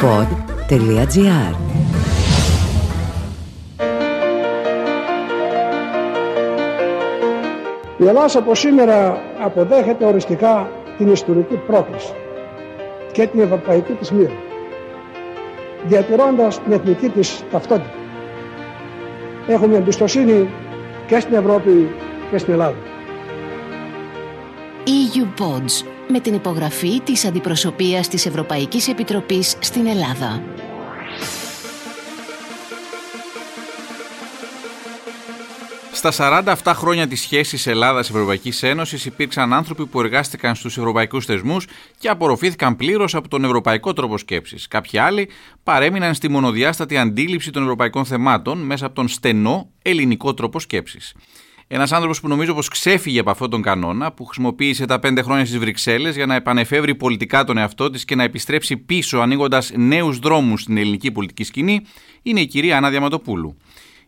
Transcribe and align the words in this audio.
eupod.gr 0.00 1.54
Η 7.98 8.06
Ελλάδα 8.06 8.38
από 8.38 8.54
σήμερα 8.54 9.20
αποδέχεται 9.44 10.04
οριστικά 10.04 10.70
την 10.98 11.12
ιστορική 11.12 11.54
πρόκληση 11.54 12.12
και 13.12 13.26
την 13.26 13.40
ευρωπαϊκή 13.40 13.92
της 13.92 14.10
μοίρα, 14.10 14.32
διατηρώντας 15.86 16.62
την 16.62 16.72
εθνική 16.72 17.08
της 17.08 17.44
ταυτότητα. 17.50 17.90
Έχουμε 19.46 19.76
εμπιστοσύνη 19.76 20.48
και 21.06 21.20
στην 21.20 21.34
Ευρώπη 21.34 21.90
και 22.30 22.38
στην 22.38 22.52
Ελλάδα. 22.52 22.76
EU 24.86 25.40
Pods 25.42 25.97
με 26.08 26.20
την 26.20 26.34
υπογραφή 26.34 27.00
της 27.00 27.24
Αντιπροσωπείας 27.24 28.08
της 28.08 28.26
Ευρωπαϊκής 28.26 28.88
Επιτροπής 28.88 29.56
στην 29.60 29.86
Ελλάδα. 29.86 30.42
Στα 35.92 36.44
47 36.64 36.72
χρόνια 36.74 37.08
της 37.08 37.20
σχέσης 37.20 37.66
Ελλάδα-Ευρωπαϊκή 37.66 38.52
Ένωσης 38.66 39.04
υπήρξαν 39.04 39.52
άνθρωποι 39.52 39.86
που 39.86 40.00
εργάστηκαν 40.00 40.54
στους 40.54 40.78
ευρωπαϊκούς 40.78 41.24
θεσμούς 41.24 41.66
και 41.98 42.08
απορροφήθηκαν 42.08 42.76
πλήρως 42.76 43.14
από 43.14 43.28
τον 43.28 43.44
ευρωπαϊκό 43.44 43.92
τρόπο 43.92 44.18
σκέψης. 44.18 44.68
Κάποιοι 44.68 44.98
άλλοι 44.98 45.28
παρέμειναν 45.62 46.14
στη 46.14 46.28
μονοδιάστατη 46.28 46.96
αντίληψη 46.96 47.50
των 47.50 47.62
ευρωπαϊκών 47.62 48.04
θεμάτων 48.04 48.58
μέσα 48.58 48.86
από 48.86 48.94
τον 48.94 49.08
στενό 49.08 49.70
ελληνικό 49.82 50.34
τρόπο 50.34 50.60
σκέψης. 50.60 51.14
Ένας 51.70 51.92
άνθρωπος 51.92 52.20
που 52.20 52.28
νομίζω 52.28 52.54
πως 52.54 52.68
ξέφυγε 52.68 53.20
από 53.20 53.30
αυτόν 53.30 53.50
τον 53.50 53.62
κανόνα, 53.62 54.12
που 54.12 54.24
χρησιμοποίησε 54.24 54.86
τα 54.86 54.98
πέντε 54.98 55.22
χρόνια 55.22 55.46
στις 55.46 55.58
Βρυξέλλες 55.58 56.14
για 56.14 56.26
να 56.26 56.34
επανεφεύρει 56.34 56.94
πολιτικά 56.94 57.44
τον 57.44 57.58
εαυτό 57.58 57.90
της 57.90 58.04
και 58.04 58.14
να 58.14 58.22
επιστρέψει 58.22 58.76
πίσω 58.76 59.18
ανοίγοντας 59.18 59.72
νέους 59.76 60.18
δρόμους 60.18 60.62
στην 60.62 60.76
ελληνική 60.76 61.12
πολιτική 61.12 61.44
σκηνή, 61.44 61.80
είναι 62.22 62.40
η 62.40 62.46
κυρία 62.46 62.76
Άννα 62.76 62.90
Διαματοπούλου. 62.90 63.56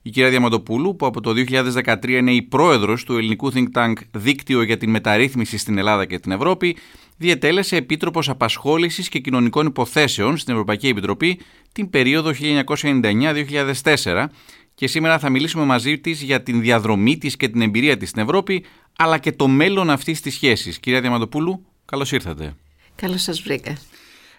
Η 0.03 0.11
κυρία 0.11 0.31
Διαμαντοπούλου, 0.31 0.97
που 0.97 1.07
από 1.07 1.21
το 1.21 1.31
2013 1.31 2.09
είναι 2.09 2.33
η 2.33 2.43
πρόεδρος 2.43 3.05
του 3.05 3.17
ελληνικού 3.17 3.53
think 3.55 3.67
tank 3.75 3.93
Δίκτυο 4.11 4.63
για 4.63 4.77
την 4.77 4.91
Μεταρρύθμιση 4.91 5.59
στην 5.59 5.79
Ελλάδα 5.79 6.05
και 6.05 6.19
την 6.19 6.33
Ευρώπη, 6.33 6.77
διετέλεσε 7.17 7.77
επίτροπος 7.77 8.29
απασχόλησης 8.29 9.09
και 9.09 9.19
κοινωνικών 9.19 9.67
υποθέσεων 9.67 10.37
στην 10.37 10.53
Ευρωπαϊκή 10.53 10.89
Επιτροπή 10.89 11.41
την 11.73 11.91
περίοδο 11.91 12.31
1999-2004 12.75 14.27
και 14.81 14.87
σήμερα 14.87 15.19
θα 15.19 15.31
μιλήσουμε 15.31 15.65
μαζί 15.65 15.99
της 15.99 16.23
για 16.23 16.43
την 16.43 16.61
διαδρομή 16.61 17.19
της 17.19 17.37
και 17.37 17.49
την 17.49 17.61
εμπειρία 17.61 17.97
της 17.97 18.09
στην 18.09 18.23
Ευρώπη, 18.23 18.65
αλλά 18.99 19.19
και 19.19 19.33
το 19.33 19.49
μέλλον 19.49 19.91
αυτής 19.91 20.21
της 20.21 20.35
σχέσης. 20.35 20.79
Κυρία 20.81 21.01
Διαμαντοπούλου, 21.01 21.67
καλώς 21.85 22.13
ήρθατε. 22.13 22.55
Καλώς 22.95 23.23
σας 23.23 23.41
βρήκα. 23.41 23.77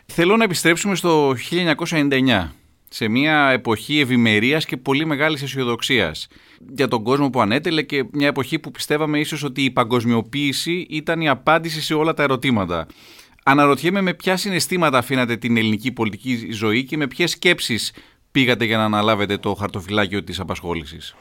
Θέλω 0.05 0.37
να 0.37 0.43
επιστρέψουμε 0.43 0.95
στο 0.95 1.35
1999 1.49 2.47
σε 2.89 3.07
μια 3.07 3.49
εποχή 3.49 3.99
ευημερίας 3.99 4.65
και 4.65 4.77
πολύ 4.77 5.05
μεγάλης 5.05 5.41
αισιοδοξίας 5.41 6.27
για 6.75 6.87
τον 6.87 7.03
κόσμο 7.03 7.29
που 7.29 7.41
ανέτελε 7.41 7.81
και 7.81 8.05
μια 8.11 8.27
εποχή 8.27 8.59
που 8.59 8.71
πιστεύαμε 8.71 9.19
ίσως 9.19 9.43
ότι 9.43 9.63
η 9.63 9.71
παγκοσμιοποίηση 9.71 10.85
ήταν 10.89 11.21
η 11.21 11.29
απάντηση 11.29 11.81
σε 11.81 11.93
όλα 11.93 12.13
τα 12.13 12.23
ερωτήματα. 12.23 12.87
Αναρωτιέμαι 13.43 14.01
με 14.01 14.13
ποια 14.13 14.37
συναισθήματα 14.37 14.97
αφήνατε 14.97 15.37
την 15.37 15.57
ελληνική 15.57 15.91
πολιτική 15.91 16.51
ζωή 16.51 16.83
και 16.83 16.97
με 16.97 17.07
ποιες 17.07 17.31
σκέψεις 17.31 17.93
πήγατε 18.31 18.65
για 18.65 18.77
να 18.77 18.83
αναλάβετε 18.83 19.37
το 19.37 19.53
χαρτοφυλάκιο 19.53 20.23
της 20.23 20.39
απασχόλησης; 20.39 21.15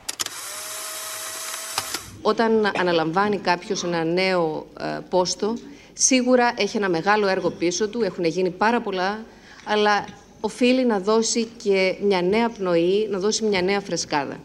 Όταν 2.23 2.71
αναλαμβάνει 2.79 3.39
κάποιος 3.39 3.85
ένα 3.85 4.05
νέο 4.05 4.67
ε, 4.81 4.99
πόστο, 5.11 5.57
σίγουρα 5.93 6.53
έχει 6.57 6.77
ένα 6.77 6.89
μεγάλο 6.89 7.27
έργο 7.27 7.51
πίσω 7.51 7.89
του, 7.89 8.03
έχουν 8.03 8.25
γίνει 8.25 8.51
πάρα 8.51 8.81
πολλά, 8.81 9.25
αλλά 9.65 10.05
οφείλει 10.41 10.87
να 10.87 11.01
δώσει 11.01 11.45
και 11.63 11.97
μια 12.03 12.23
νέα 12.23 12.51
πνοή, 12.51 13.09
να 13.11 13.19
δώσει 13.19 13.45
μια 13.45 13.63
νέα 13.63 13.81
φρεσκάδα. 13.81 14.37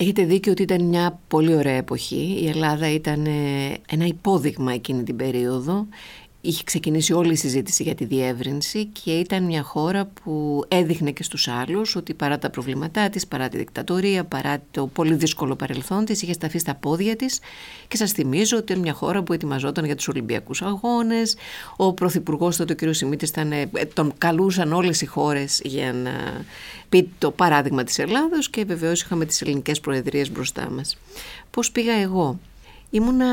Έχετε 0.00 0.24
δίκιο 0.24 0.52
ότι 0.52 0.62
ήταν 0.62 0.84
μια 0.84 1.20
πολύ 1.28 1.54
ωραία 1.54 1.76
εποχή. 1.76 2.38
Η 2.42 2.48
Ελλάδα 2.48 2.90
ήταν 2.90 3.26
ε, 3.26 3.76
ένα 3.88 4.06
υπόδειγμα 4.06 4.72
εκείνη 4.72 5.02
την 5.02 5.16
περίοδο 5.16 5.86
είχε 6.40 6.64
ξεκινήσει 6.64 7.12
όλη 7.12 7.32
η 7.32 7.36
συζήτηση 7.36 7.82
για 7.82 7.94
τη 7.94 8.04
διεύρυνση 8.04 8.84
και 8.84 9.10
ήταν 9.10 9.44
μια 9.44 9.62
χώρα 9.62 10.04
που 10.22 10.64
έδειχνε 10.68 11.10
και 11.10 11.22
στους 11.22 11.48
άλλους 11.48 11.96
ότι 11.96 12.14
παρά 12.14 12.38
τα 12.38 12.50
προβλήματά 12.50 13.10
της, 13.10 13.26
παρά 13.26 13.48
τη 13.48 13.56
δικτατορία, 13.56 14.24
παρά 14.24 14.62
το 14.70 14.86
πολύ 14.86 15.14
δύσκολο 15.14 15.56
παρελθόν 15.56 16.04
της, 16.04 16.22
είχε 16.22 16.32
σταθεί 16.32 16.58
στα 16.58 16.74
πόδια 16.74 17.16
της 17.16 17.40
και 17.88 17.96
σας 17.96 18.12
θυμίζω 18.12 18.56
ότι 18.56 18.72
είναι 18.72 18.82
μια 18.82 18.92
χώρα 18.92 19.22
που 19.22 19.32
ετοιμαζόταν 19.32 19.84
για 19.84 19.96
τους 19.96 20.08
Ολυμπιακούς 20.08 20.62
Αγώνες. 20.62 21.36
Ο 21.76 21.92
Πρωθυπουργός 21.92 22.56
τότε, 22.56 22.72
ο 22.72 22.76
κ. 22.76 22.94
Σιμίτης, 22.94 23.30
ε, 23.30 23.68
τον 23.94 24.12
καλούσαν 24.18 24.72
όλες 24.72 25.00
οι 25.00 25.06
χώρες 25.06 25.60
για 25.64 25.92
να 25.92 26.44
πει 26.88 27.10
το 27.18 27.30
παράδειγμα 27.30 27.84
της 27.84 27.98
Ελλάδος 27.98 28.50
και 28.50 28.64
βεβαίως 28.64 29.02
είχαμε 29.02 29.24
τις 29.24 29.42
ελληνικές 29.42 29.80
προεδρίες 29.80 30.30
μπροστά 30.30 30.70
μας. 30.70 30.98
Πώς 31.50 31.70
πήγα 31.70 31.92
εγώ; 31.92 32.38
Ήμουνα 32.90 33.26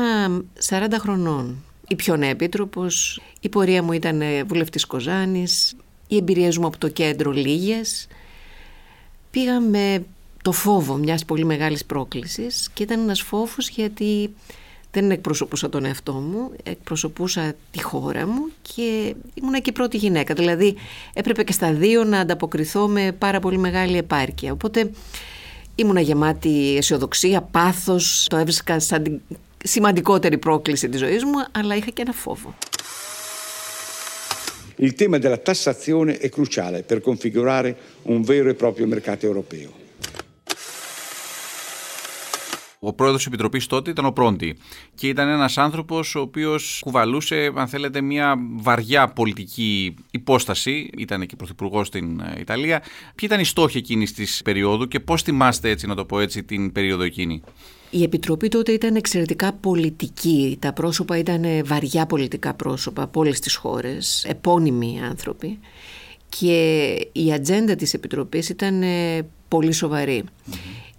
40 0.58 0.98
χρονών 0.98 1.56
η 1.88 1.94
πιο 1.94 2.16
νέα 2.16 2.28
επίτροπος. 2.28 3.20
Η 3.40 3.48
πορεία 3.48 3.82
μου 3.82 3.92
ήταν 3.92 4.20
ε, 4.20 4.44
βουλευτής 4.44 4.84
Κοζάνης, 4.86 5.76
οι 6.08 6.16
εμπειρίες 6.16 6.58
μου 6.58 6.66
από 6.66 6.78
το 6.78 6.88
κέντρο 6.88 7.30
λίγες. 7.30 8.06
Πήγα 9.30 9.60
με 9.60 10.04
το 10.42 10.52
φόβο 10.52 10.94
μιας 10.94 11.24
πολύ 11.24 11.44
μεγάλης 11.44 11.84
πρόκλησης 11.84 12.70
και 12.74 12.82
ήταν 12.82 13.00
ένας 13.00 13.20
φόβος 13.20 13.68
γιατί 13.68 14.34
δεν 14.90 15.10
εκπροσωπούσα 15.10 15.68
τον 15.68 15.84
εαυτό 15.84 16.12
μου, 16.12 16.50
εκπροσωπούσα 16.62 17.54
τη 17.70 17.82
χώρα 17.82 18.26
μου 18.26 18.48
και 18.62 19.14
ήμουν 19.34 19.54
και 19.54 19.70
η 19.70 19.72
πρώτη 19.72 19.96
γυναίκα. 19.96 20.34
Δηλαδή 20.34 20.76
έπρεπε 21.12 21.42
και 21.42 21.52
στα 21.52 21.72
δύο 21.72 22.04
να 22.04 22.20
ανταποκριθώ 22.20 22.88
με 22.88 23.12
πάρα 23.12 23.40
πολύ 23.40 23.58
μεγάλη 23.58 23.96
επάρκεια. 23.96 24.52
Οπότε 24.52 24.90
ήμουνα 25.74 26.00
γεμάτη 26.00 26.76
αισιοδοξία, 26.76 27.42
πάθος, 27.42 28.26
το 28.30 28.36
έβρισκα 28.36 28.80
σαν 28.80 29.02
την 29.02 29.20
σημαντικότερη 29.66 30.38
πρόκληση 30.38 30.88
της 30.88 31.00
ζωής 31.00 31.24
μου, 31.24 31.44
αλλά 31.52 31.76
είχα 31.76 31.90
και 31.90 32.02
ένα 32.02 32.12
φόβο. 32.12 32.54
Il 34.78 34.94
tema 34.94 35.18
della 35.18 35.38
tassazione 35.38 36.18
è 36.18 36.28
cruciale 36.28 36.82
per 36.82 37.00
configurare 37.00 37.70
un 38.14 38.20
vero 38.30 38.50
e 38.50 38.54
proprio 38.54 38.86
mercato 38.86 39.24
europeo. 39.24 39.70
Ο 42.78 42.92
πρόεδρος 42.92 43.18
της 43.18 43.26
Επιτροπής 43.26 43.66
τότε 43.66 43.90
ήταν 43.90 44.04
ο 44.04 44.12
Πρόντι 44.12 44.58
και 44.94 45.08
ήταν 45.08 45.28
ένας 45.28 45.58
άνθρωπος 45.58 46.14
ο 46.14 46.20
οποίος 46.20 46.80
κουβαλούσε, 46.84 47.52
αν 47.54 47.68
θέλετε, 47.68 48.00
μια 48.00 48.36
βαριά 48.56 49.08
πολιτική 49.08 49.94
υπόσταση. 50.10 50.90
Ήταν 50.96 51.26
και 51.26 51.36
πρωθυπουργός 51.36 51.86
στην 51.86 52.20
ε, 52.20 52.40
Ιταλία. 52.40 52.80
Ποιοι 52.80 53.22
ήταν 53.22 53.40
οι 53.40 53.44
στόχοι 53.44 53.78
εκείνης 53.78 54.12
της 54.12 54.42
περίοδου 54.44 54.88
και 54.88 55.00
πώς 55.00 55.22
θυμάστε, 55.22 55.70
έτσι 55.70 55.86
να 55.86 55.94
το 55.94 56.04
πω 56.04 56.20
έτσι, 56.20 56.44
την 56.44 56.72
περίοδο 56.72 57.02
εκείνη; 57.02 57.42
Η 57.90 58.02
Επιτροπή 58.02 58.48
τότε 58.48 58.72
ήταν 58.72 58.96
εξαιρετικά 58.96 59.52
πολιτική. 59.52 60.56
Τα 60.60 60.72
πρόσωπα 60.72 61.18
ήταν 61.18 61.44
βαριά 61.64 62.06
πολιτικά 62.06 62.54
πρόσωπα 62.54 63.02
από 63.02 63.20
όλες 63.20 63.40
τις 63.40 63.54
χώρες, 63.54 64.24
επώνυμοι 64.28 65.00
άνθρωποι. 65.08 65.58
Και 66.28 66.88
η 67.12 67.32
ατζέντα 67.32 67.74
της 67.74 67.94
Επιτροπής 67.94 68.48
ήταν 68.48 68.82
ε, 68.82 69.26
πολύ 69.48 69.74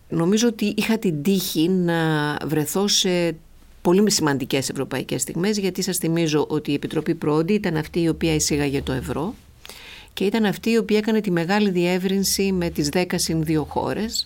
Νομίζω 0.10 0.48
ότι 0.48 0.74
είχα 0.78 0.98
την 0.98 1.24
τύχη 1.24 1.70
να 1.70 2.36
βρεθώ 2.46 2.88
σε 2.88 3.36
πολύ 3.82 4.12
σημαντικές 4.12 4.70
ευρωπαϊκές 4.70 5.22
στιγμές 5.22 5.58
γιατί 5.58 5.82
σας 5.82 5.98
θυμίζω 5.98 6.46
ότι 6.50 6.72
η 6.72 6.74
Επιτροπή 6.74 7.16
Πρόντι 7.16 7.54
ήταν 7.54 7.78
αυτή 7.78 8.02
η 8.02 8.08
οποία 8.08 8.34
εισήγαγε 8.34 8.82
το 8.82 8.92
ευρώ 8.92 9.34
και 10.14 10.24
ήταν 10.24 10.46
αυτή 10.46 10.70
η 10.70 10.78
οποία 10.78 10.98
έκανε 10.98 11.22
τη 11.22 11.32
μεγάλη 11.32 11.70
διεύρυνση 11.70 12.52
με 12.52 12.70
τις 12.70 12.90
10 12.94 13.06
συν 13.16 13.44
2 13.48 13.64
χώρες. 13.68 14.26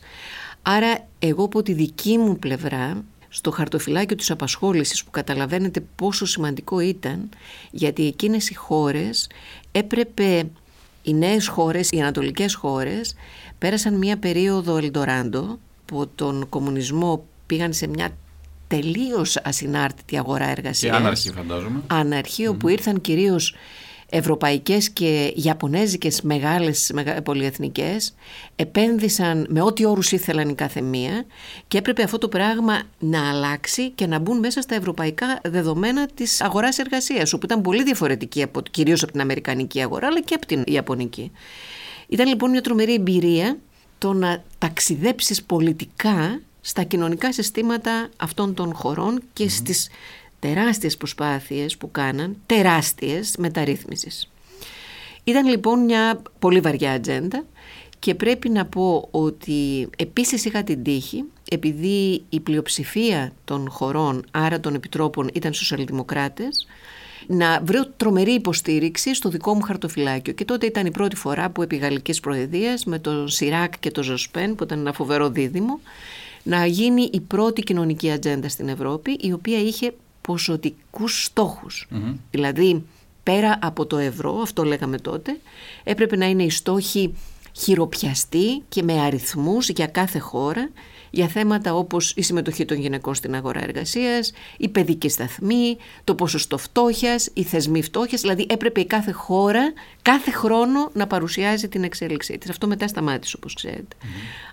Άρα 0.61 1.07
εγώ 1.19 1.43
από 1.43 1.63
τη 1.63 1.73
δική 1.73 2.17
μου 2.17 2.37
πλευρά 2.37 3.03
στο 3.29 3.51
χαρτοφυλάκιο 3.51 4.15
της 4.15 4.31
απασχόλησης 4.31 5.03
που 5.03 5.11
καταλαβαίνετε 5.11 5.83
πόσο 5.95 6.25
σημαντικό 6.25 6.79
ήταν 6.79 7.29
γιατί 7.71 8.07
εκείνες 8.07 8.49
οι 8.49 8.53
χώρες 8.53 9.29
έπρεπε 9.71 10.49
οι 11.03 11.13
νέες 11.13 11.47
χώρες, 11.47 11.89
οι 11.91 11.99
ανατολικές 12.01 12.53
χώρες 12.53 13.15
πέρασαν 13.57 13.93
μια 13.93 14.17
περίοδο 14.17 14.77
Ελντοράντο 14.77 15.59
από 15.81 16.07
τον 16.15 16.49
κομμουνισμό 16.49 17.25
πήγαν 17.45 17.73
σε 17.73 17.87
μια 17.87 18.09
τελείως 18.67 19.37
ασυνάρτητη 19.37 20.17
αγορά 20.17 20.49
εργασίας. 20.49 20.91
Και 20.91 21.01
άναρχη 21.01 21.31
φαντάζομαι. 21.31 21.81
Άναρχη, 21.87 22.47
όπου 22.47 22.67
ήρθαν 22.67 23.01
κυρίως 23.01 23.55
ευρωπαϊκές 24.13 24.89
και 24.89 25.33
ιαπωνέζικες 25.35 26.21
μεγάλες 26.21 26.91
πολυεθνικές 27.23 28.13
επένδυσαν 28.55 29.45
με 29.49 29.61
ό,τι 29.61 29.85
όρους 29.85 30.11
ήθελαν 30.11 30.49
η 30.49 30.55
κάθε 30.55 30.81
μία 30.81 31.25
και 31.67 31.77
έπρεπε 31.77 32.03
αυτό 32.03 32.17
το 32.17 32.27
πράγμα 32.27 32.81
να 32.99 33.29
αλλάξει 33.29 33.89
και 33.89 34.07
να 34.07 34.19
μπουν 34.19 34.39
μέσα 34.39 34.61
στα 34.61 34.75
ευρωπαϊκά 34.75 35.39
δεδομένα 35.43 36.07
της 36.13 36.41
αγοράς 36.41 36.77
εργασίας 36.77 37.33
όπου 37.33 37.45
ήταν 37.45 37.61
πολύ 37.61 37.83
διαφορετική 37.83 38.43
από, 38.43 38.61
κυρίως 38.71 39.03
από 39.03 39.11
την 39.11 39.21
αμερικανική 39.21 39.81
αγορά 39.81 40.07
αλλά 40.07 40.21
και 40.21 40.33
από 40.33 40.45
την 40.45 40.63
ιαπωνική. 40.67 41.31
Ήταν 42.07 42.27
λοιπόν 42.27 42.49
μια 42.49 42.61
τρομερή 42.61 42.93
εμπειρία 42.93 43.57
το 43.97 44.13
να 44.13 44.43
ταξιδέψεις 44.57 45.43
πολιτικά 45.43 46.41
στα 46.61 46.83
κοινωνικά 46.83 47.33
συστήματα 47.33 48.09
αυτών 48.17 48.53
των 48.53 48.73
χωρών 48.73 49.21
και 49.33 49.49
στις 49.49 49.89
τεράστιες 50.41 50.97
προσπάθειες 50.97 51.77
που 51.77 51.91
κάναν, 51.91 52.37
τεράστιες 52.45 53.35
μεταρρύθμισης. 53.37 54.31
Ήταν 55.23 55.47
λοιπόν 55.47 55.79
μια 55.79 56.21
πολύ 56.39 56.59
βαριά 56.59 56.91
ατζέντα 56.91 57.45
και 57.99 58.15
πρέπει 58.15 58.49
να 58.49 58.65
πω 58.65 59.07
ότι 59.11 59.89
επίσης 59.97 60.45
είχα 60.45 60.63
την 60.63 60.83
τύχη, 60.83 61.23
επειδή 61.49 62.23
η 62.29 62.39
πλειοψηφία 62.39 63.33
των 63.45 63.69
χωρών, 63.69 64.25
άρα 64.31 64.59
των 64.59 64.73
επιτρόπων, 64.73 65.29
ήταν 65.33 65.53
σοσιαλδημοκράτες, 65.53 66.67
να 67.27 67.61
βρω 67.63 67.87
τρομερή 67.97 68.31
υποστήριξη 68.31 69.15
στο 69.15 69.29
δικό 69.29 69.53
μου 69.53 69.61
χαρτοφυλάκιο. 69.61 70.33
Και 70.33 70.45
τότε 70.45 70.65
ήταν 70.65 70.85
η 70.85 70.91
πρώτη 70.91 71.15
φορά 71.15 71.49
που 71.49 71.61
επί 71.61 71.75
Γαλλικής 71.75 72.19
Προεδρίας 72.19 72.85
με 72.85 72.99
τον 72.99 73.27
Σιράκ 73.29 73.79
και 73.79 73.91
τον 73.91 74.03
Ζωσπέν, 74.03 74.55
που 74.55 74.63
ήταν 74.63 74.79
ένα 74.79 74.93
φοβερό 74.93 75.29
δίδυμο, 75.29 75.79
να 76.43 76.65
γίνει 76.65 77.09
η 77.13 77.19
πρώτη 77.19 77.61
κοινωνική 77.61 78.11
ατζέντα 78.11 78.49
στην 78.49 78.67
Ευρώπη, 78.67 79.11
η 79.11 79.31
οποία 79.31 79.59
είχε 79.59 79.93
ποσοτικούς 80.21 81.29
Δηλαδή, 82.31 82.83
πέρα 83.23 83.59
από 83.61 83.85
το 83.85 83.97
ευρώ, 83.97 84.39
αυτό 84.41 84.63
λέγαμε 84.63 84.97
τότε, 84.97 85.39
έπρεπε 85.83 86.15
να 86.15 86.25
είναι 86.25 86.43
οι 86.43 86.49
στόχοι 86.49 87.13
χειροπιαστοί 87.51 88.61
και 88.69 88.83
με 88.83 89.01
αριθμούς 89.01 89.69
για 89.69 89.87
κάθε 89.87 90.19
χώρα 90.19 90.69
για 91.11 91.27
θέματα 91.27 91.75
όπως 91.75 92.13
η 92.15 92.21
συμμετοχή 92.21 92.65
των 92.65 92.77
γυναικών 92.77 93.15
στην 93.15 93.35
αγορά 93.35 93.63
εργασίας, 93.63 94.33
η 94.57 94.67
παιδική 94.67 95.09
σταθμή, 95.09 95.77
το 96.03 96.15
ποσοστό 96.15 96.57
φτώχειας, 96.57 97.29
οι 97.33 97.43
θεσμοί 97.43 97.81
φτώχειας, 97.81 98.21
δηλαδή 98.21 98.45
έπρεπε 98.49 98.79
η 98.79 98.85
κάθε 98.85 99.11
χώρα 99.11 99.73
κάθε 100.01 100.31
χρόνο 100.31 100.89
να 100.93 101.07
παρουσιάζει 101.07 101.67
την 101.67 101.83
εξέλιξή 101.83 102.37
της. 102.37 102.49
Αυτό 102.49 102.67
μετά 102.67 102.87
σταμάτησε 102.87 103.35
όπως 103.37 103.53
ξέρετε. 103.53 103.95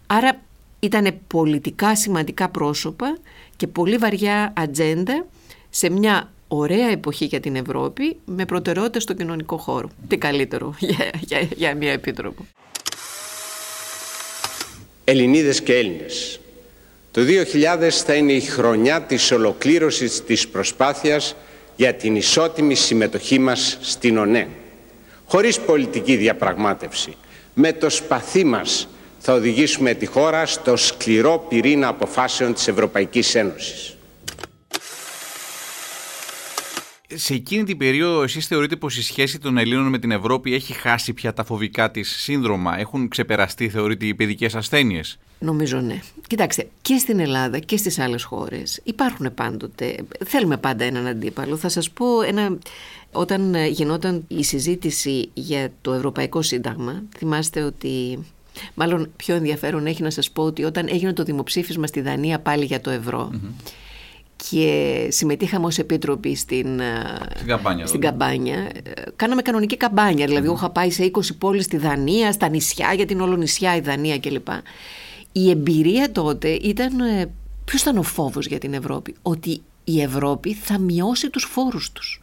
Άρα 0.07 0.41
ήταν 0.81 1.19
πολιτικά 1.27 1.97
σημαντικά 1.97 2.49
πρόσωπα 2.49 3.19
και 3.57 3.67
πολύ 3.67 3.97
βαριά 3.97 4.53
ατζέντα 4.57 5.27
σε 5.71 5.91
μια 5.91 6.33
ωραία 6.49 6.89
εποχή 6.91 7.25
για 7.25 7.41
την 7.41 7.57
Ευρώπη 7.57 8.17
με 8.25 8.45
προτεραιότητα 8.45 9.01
στο 9.01 9.13
κοινωνικό 9.13 9.57
χώρο. 9.57 9.91
Τι 10.09 10.17
καλύτερο 10.17 10.75
για, 10.79 11.11
για, 11.21 11.49
για 11.57 11.75
μια 11.75 11.93
επίτροπο. 11.93 12.47
Ελληνίδες 15.05 15.63
και 15.63 15.75
Έλληνες, 15.75 16.41
το 17.11 17.21
2000 17.21 17.89
θα 17.89 18.15
είναι 18.15 18.33
η 18.33 18.41
χρονιά 18.41 19.03
της 19.03 19.31
ολοκλήρωσης 19.31 20.25
της 20.25 20.49
προσπάθειας 20.49 21.37
για 21.77 21.95
την 21.95 22.17
ισότιμη 22.17 22.75
συμμετοχή 22.75 23.39
μας 23.39 23.79
στην 23.81 24.19
ΟΝΕ. 24.19 24.49
Χωρίς 25.25 25.61
πολιτική 25.61 26.17
διαπραγμάτευση, 26.17 27.17
με 27.55 27.73
το 27.73 27.91
σπαθί 27.91 28.45
μας 28.45 28.89
θα 29.19 29.33
οδηγήσουμε 29.33 29.95
τη 29.95 30.07
χώρα 30.07 30.47
στο 30.47 30.77
σκληρό 30.77 31.47
πυρήνα 31.49 31.89
αποφάσεων 31.89 32.55
της 32.55 32.69
Ευρωπαϊκής 32.69 33.35
Ένωσης. 33.35 33.98
Σε 37.15 37.35
εκείνη 37.35 37.65
την 37.65 37.77
περίοδο 37.77 38.23
εσείς 38.23 38.47
θεωρείτε 38.47 38.77
πως 38.77 38.97
η 38.97 39.03
σχέση 39.03 39.39
των 39.39 39.59
Ελλήνων 39.59 39.89
με 39.89 39.99
την 39.99 40.11
Ευρώπη 40.11 40.55
έχει 40.55 40.73
χάσει 40.73 41.13
πια 41.13 41.33
τα 41.33 41.45
φοβικά 41.45 41.91
της 41.91 42.09
σύνδρομα, 42.09 42.79
έχουν 42.79 43.09
ξεπεραστεί 43.09 43.69
θεωρείτε 43.69 44.07
οι 44.07 44.15
παιδικές 44.15 44.55
ασθένειες; 44.55 45.19
Νομίζω 45.39 45.81
ναι. 45.81 46.01
Κοιτάξτε, 46.27 46.69
και 46.83 46.97
στην 46.99 47.21
Ελλάδα 47.21 47.59
και 47.59 47.77
στις 47.77 47.99
άλλες 47.99 48.23
χώρες 48.23 48.81
υπάρχουν 48.85 49.35
πάντοτε, 49.35 49.95
θέλουμε 50.27 50.57
πάντα 50.57 50.85
έναν 50.85 51.07
αντίπαλο. 51.07 51.57
Θα 51.57 51.69
σας 51.69 51.91
πω 51.91 52.21
ένα, 52.21 52.59
όταν 53.13 53.55
γινόταν 53.55 54.25
η 54.29 54.45
συζήτηση 54.45 55.31
για 55.35 55.73
το 55.81 55.93
Ευρωπαϊκό 55.93 56.43
Σύνταγμα, 56.43 57.03
θυμάστε 57.17 57.63
ότι 57.63 58.19
Μάλλον 58.75 59.11
πιο 59.17 59.35
ενδιαφέρον 59.35 59.87
έχει 59.87 60.03
να 60.03 60.11
σας 60.11 60.31
πω 60.31 60.43
ότι 60.43 60.65
όταν 60.65 60.89
έγινε 60.91 61.13
το 61.13 61.23
δημοψήφισμα 61.23 61.87
στη 61.87 62.01
Δανία 62.01 62.41
πάλι 62.41 62.65
για 62.65 62.81
το 62.81 62.91
ευρώ 62.91 63.31
και 64.51 65.07
συμμετείχαμε 65.11 65.67
ως 65.67 65.79
επίτροποι 65.79 66.35
στην, 66.35 66.81
στην, 67.35 67.47
καμπάνια, 67.47 67.87
στην 67.87 68.01
καμπάνια. 68.01 68.57
Ε, 68.57 69.03
κάναμε 69.17 69.43
κανονική 69.43 69.77
καμπάνια, 69.77 70.27
δηλαδή 70.27 70.47
εγώ 70.47 70.55
είχα 70.55 70.71
πάει 70.71 70.91
σε 70.91 71.11
20 71.15 71.21
πόλεις 71.39 71.65
στη 71.65 71.77
Δανία, 71.77 72.33
στα 72.33 72.49
νησιά, 72.49 72.93
για 72.93 73.07
την 73.07 73.21
Ολονησιά 73.21 73.77
η 73.77 73.81
Δανία 73.81 74.19
κλπ. 74.19 74.49
Η 75.33 75.51
εμπειρία 75.51 76.13
τότε 76.13 76.49
ήταν, 76.49 77.01
ε, 77.01 77.31
ποιος 77.65 77.81
ήταν 77.81 77.99
ο 77.99 78.03
φόβος 78.03 78.47
για 78.47 78.59
την 78.59 78.75
Ευρώπη, 78.75 79.15
ότι 79.23 79.63
η 79.85 80.03
Ευρώπη 80.03 80.55
θα 80.55 80.79
μειώσει 80.79 81.31
τους 81.31 81.45
φόρους 81.45 81.93
τους. 81.93 82.23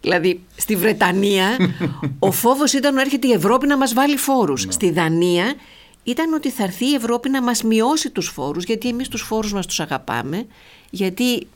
Δηλαδή, 0.00 0.40
στη 0.56 0.76
Βρετανία 0.76 1.56
ο 2.18 2.30
φόβος 2.30 2.72
ήταν 2.72 2.92
ότι 2.94 3.02
έρχεται 3.02 3.26
η 3.26 3.32
Ευρώπη 3.32 3.66
να 3.66 3.76
μας 3.76 3.94
βάλει 3.94 4.16
φόρους. 4.16 4.64
Ναι. 4.64 4.72
Στη 4.72 4.90
Δανία 4.90 5.54
ήταν 6.04 6.32
ότι 6.32 6.50
θα 6.50 6.62
έρθει 6.62 6.86
η 6.90 6.94
Ευρώπη 6.94 7.28
να 7.28 7.42
μας 7.42 7.62
μειώσει 7.62 8.10
τους 8.10 8.28
φόρους, 8.28 8.64
γιατί 8.64 8.88
εμείς 8.88 9.08
τους 9.08 9.22
φόρους 9.22 9.52
μας 9.52 9.66
τους 9.66 9.80
αγαπάμε, 9.80 10.46
γιατί 10.90 11.46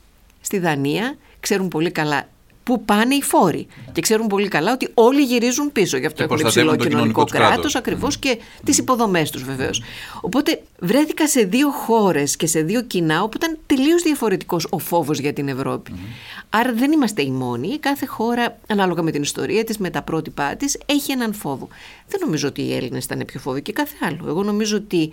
στη 0.41 0.59
Δανία 0.59 1.17
ξέρουν 1.39 1.67
πολύ 1.67 1.91
καλά 1.91 2.27
πού 2.67 2.83
πάνε 2.85 3.15
οι 3.15 3.21
φόροι. 3.21 3.67
Και 3.91 4.01
ξέρουν 4.01 4.27
πολύ 4.27 4.47
καλά 4.47 4.71
ότι 4.71 4.89
όλοι 4.93 5.21
γυρίζουν 5.21 5.71
πίσω. 5.71 5.97
Γι' 5.97 6.05
αυτό 6.05 6.23
έχουν 6.23 6.39
υψηλό 6.39 6.75
κοινωνικό 6.75 7.23
κράτος 7.23 7.75
ακριβώς 7.75 8.17
και 8.17 8.37
τις 8.63 8.77
υποδομές 8.77 9.31
τους 9.31 9.43
βεβαίως. 9.43 9.81
Οπότε 10.21 10.61
βρέθηκα 10.79 11.27
σε 11.27 11.41
δύο 11.41 11.69
χώρες 11.69 12.35
και 12.35 12.47
σε 12.47 12.61
δύο 12.61 12.81
κοινά 12.81 13.23
όπου 13.23 13.37
ήταν 13.37 13.57
τελείως 13.65 14.01
διαφορετικός 14.01 14.67
ο 14.69 14.77
φόβος 14.79 15.19
για 15.19 15.33
την 15.33 15.47
Ευρώπη. 15.47 15.91
Άρα 16.49 16.73
δεν 16.73 16.91
είμαστε 16.91 17.21
οι 17.21 17.29
μόνοι. 17.31 17.77
Κάθε 17.77 18.05
χώρα, 18.05 18.57
ανάλογα 18.67 19.01
με 19.01 19.11
την 19.11 19.21
ιστορία 19.21 19.63
της, 19.63 19.77
με 19.77 19.89
τα 19.89 20.01
πρότυπά 20.01 20.55
της, 20.55 20.77
έχει 20.85 21.11
έναν 21.11 21.33
φόβο. 21.33 21.67
Δεν 22.07 22.19
νομίζω 22.23 22.47
ότι 22.47 22.61
οι 22.61 22.75
Έλληνες 22.75 23.03
ήταν 23.03 23.25
πιο 23.25 23.39
φόβοι 23.39 23.61
και 23.61 23.73
κάθε 23.73 23.95
άλλο. 24.01 24.25
Εγώ 24.27 24.43
νομίζω 24.43 24.77
ότι 24.77 25.11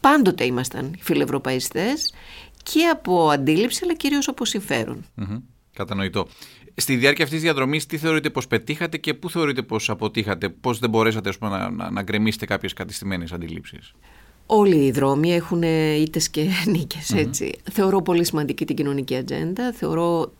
πάντοτε 0.00 0.44
ήμασταν 0.44 0.96
φιλευρωπαϊστές 1.00 2.14
και 2.62 2.86
από 2.86 3.28
αντίληψη 3.28 3.80
αλλά 3.84 3.94
κυρίως 3.94 4.28
από 4.28 4.44
συμφέρον. 4.44 5.04
Κατανοητό. 5.72 6.26
Στη 6.74 6.96
διάρκεια 6.96 7.24
αυτής 7.24 7.40
της 7.40 7.48
διαδρομής, 7.48 7.86
τι 7.86 7.98
θεωρείτε 7.98 8.30
πως 8.30 8.46
πετύχατε 8.46 8.96
και 8.96 9.14
πού 9.14 9.30
θεωρείτε 9.30 9.62
πως 9.62 9.90
αποτύχατε, 9.90 10.48
πώ 10.48 10.72
δεν 10.72 10.90
μπορέσατε 10.90 11.32
πούμε, 11.38 11.50
να, 11.50 11.70
να, 11.70 11.90
να 11.90 12.02
γκρεμίσετε 12.02 12.46
κάποιες 12.46 12.72
κατηστημένε 12.72 13.24
αντιλήψεις; 13.32 13.94
Όλοι 14.46 14.76
οι 14.76 14.90
δρόμοι 14.90 15.34
έχουν 15.34 15.62
ήττες 16.02 16.28
και 16.28 16.46
νίκες, 16.72 17.12
έτσι. 17.12 17.52
Θεωρώ 17.72 18.02
πολύ 18.02 18.24
σημαντική 18.24 18.64
την 18.64 18.76
κοινωνική 18.76 19.16
ατζέντα. 19.16 19.72
Θεωρώ 19.72 20.32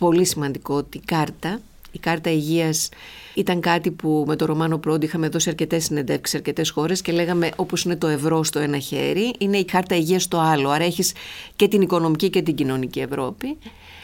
πολύ 0.00 0.24
σημαντικό 0.24 0.82
την 0.82 1.00
κάρτα. 1.04 1.60
Η 1.92 1.98
κάρτα 1.98 2.30
υγείας 2.30 2.88
ήταν 3.34 3.60
κάτι 3.60 3.90
που 3.90 4.24
με 4.26 4.36
το 4.36 4.44
Ρωμάνο 4.44 4.78
Πρόντι 4.78 5.06
είχαμε 5.06 5.28
δώσει 5.28 5.48
αρκετές 5.48 5.84
συνεντεύξεις 5.84 6.30
σε 6.30 6.36
αρκετές 6.36 6.70
χώρες 6.70 7.02
και 7.02 7.12
λέγαμε 7.12 7.50
όπως 7.56 7.84
είναι 7.84 7.96
το 7.96 8.06
ευρώ 8.06 8.42
στο 8.42 8.58
ένα 8.58 8.78
χέρι, 8.78 9.34
είναι 9.38 9.56
η 9.56 9.64
κάρτα 9.64 9.96
υγείας 9.96 10.22
στο 10.22 10.38
άλλο. 10.38 10.68
Άρα 10.68 10.84
έχεις 10.84 11.12
και 11.56 11.68
την 11.68 11.80
οικονομική 11.80 12.30
και 12.30 12.42
την 12.42 12.54
κοινωνική 12.54 13.00
Ευρώπη. 13.00 13.58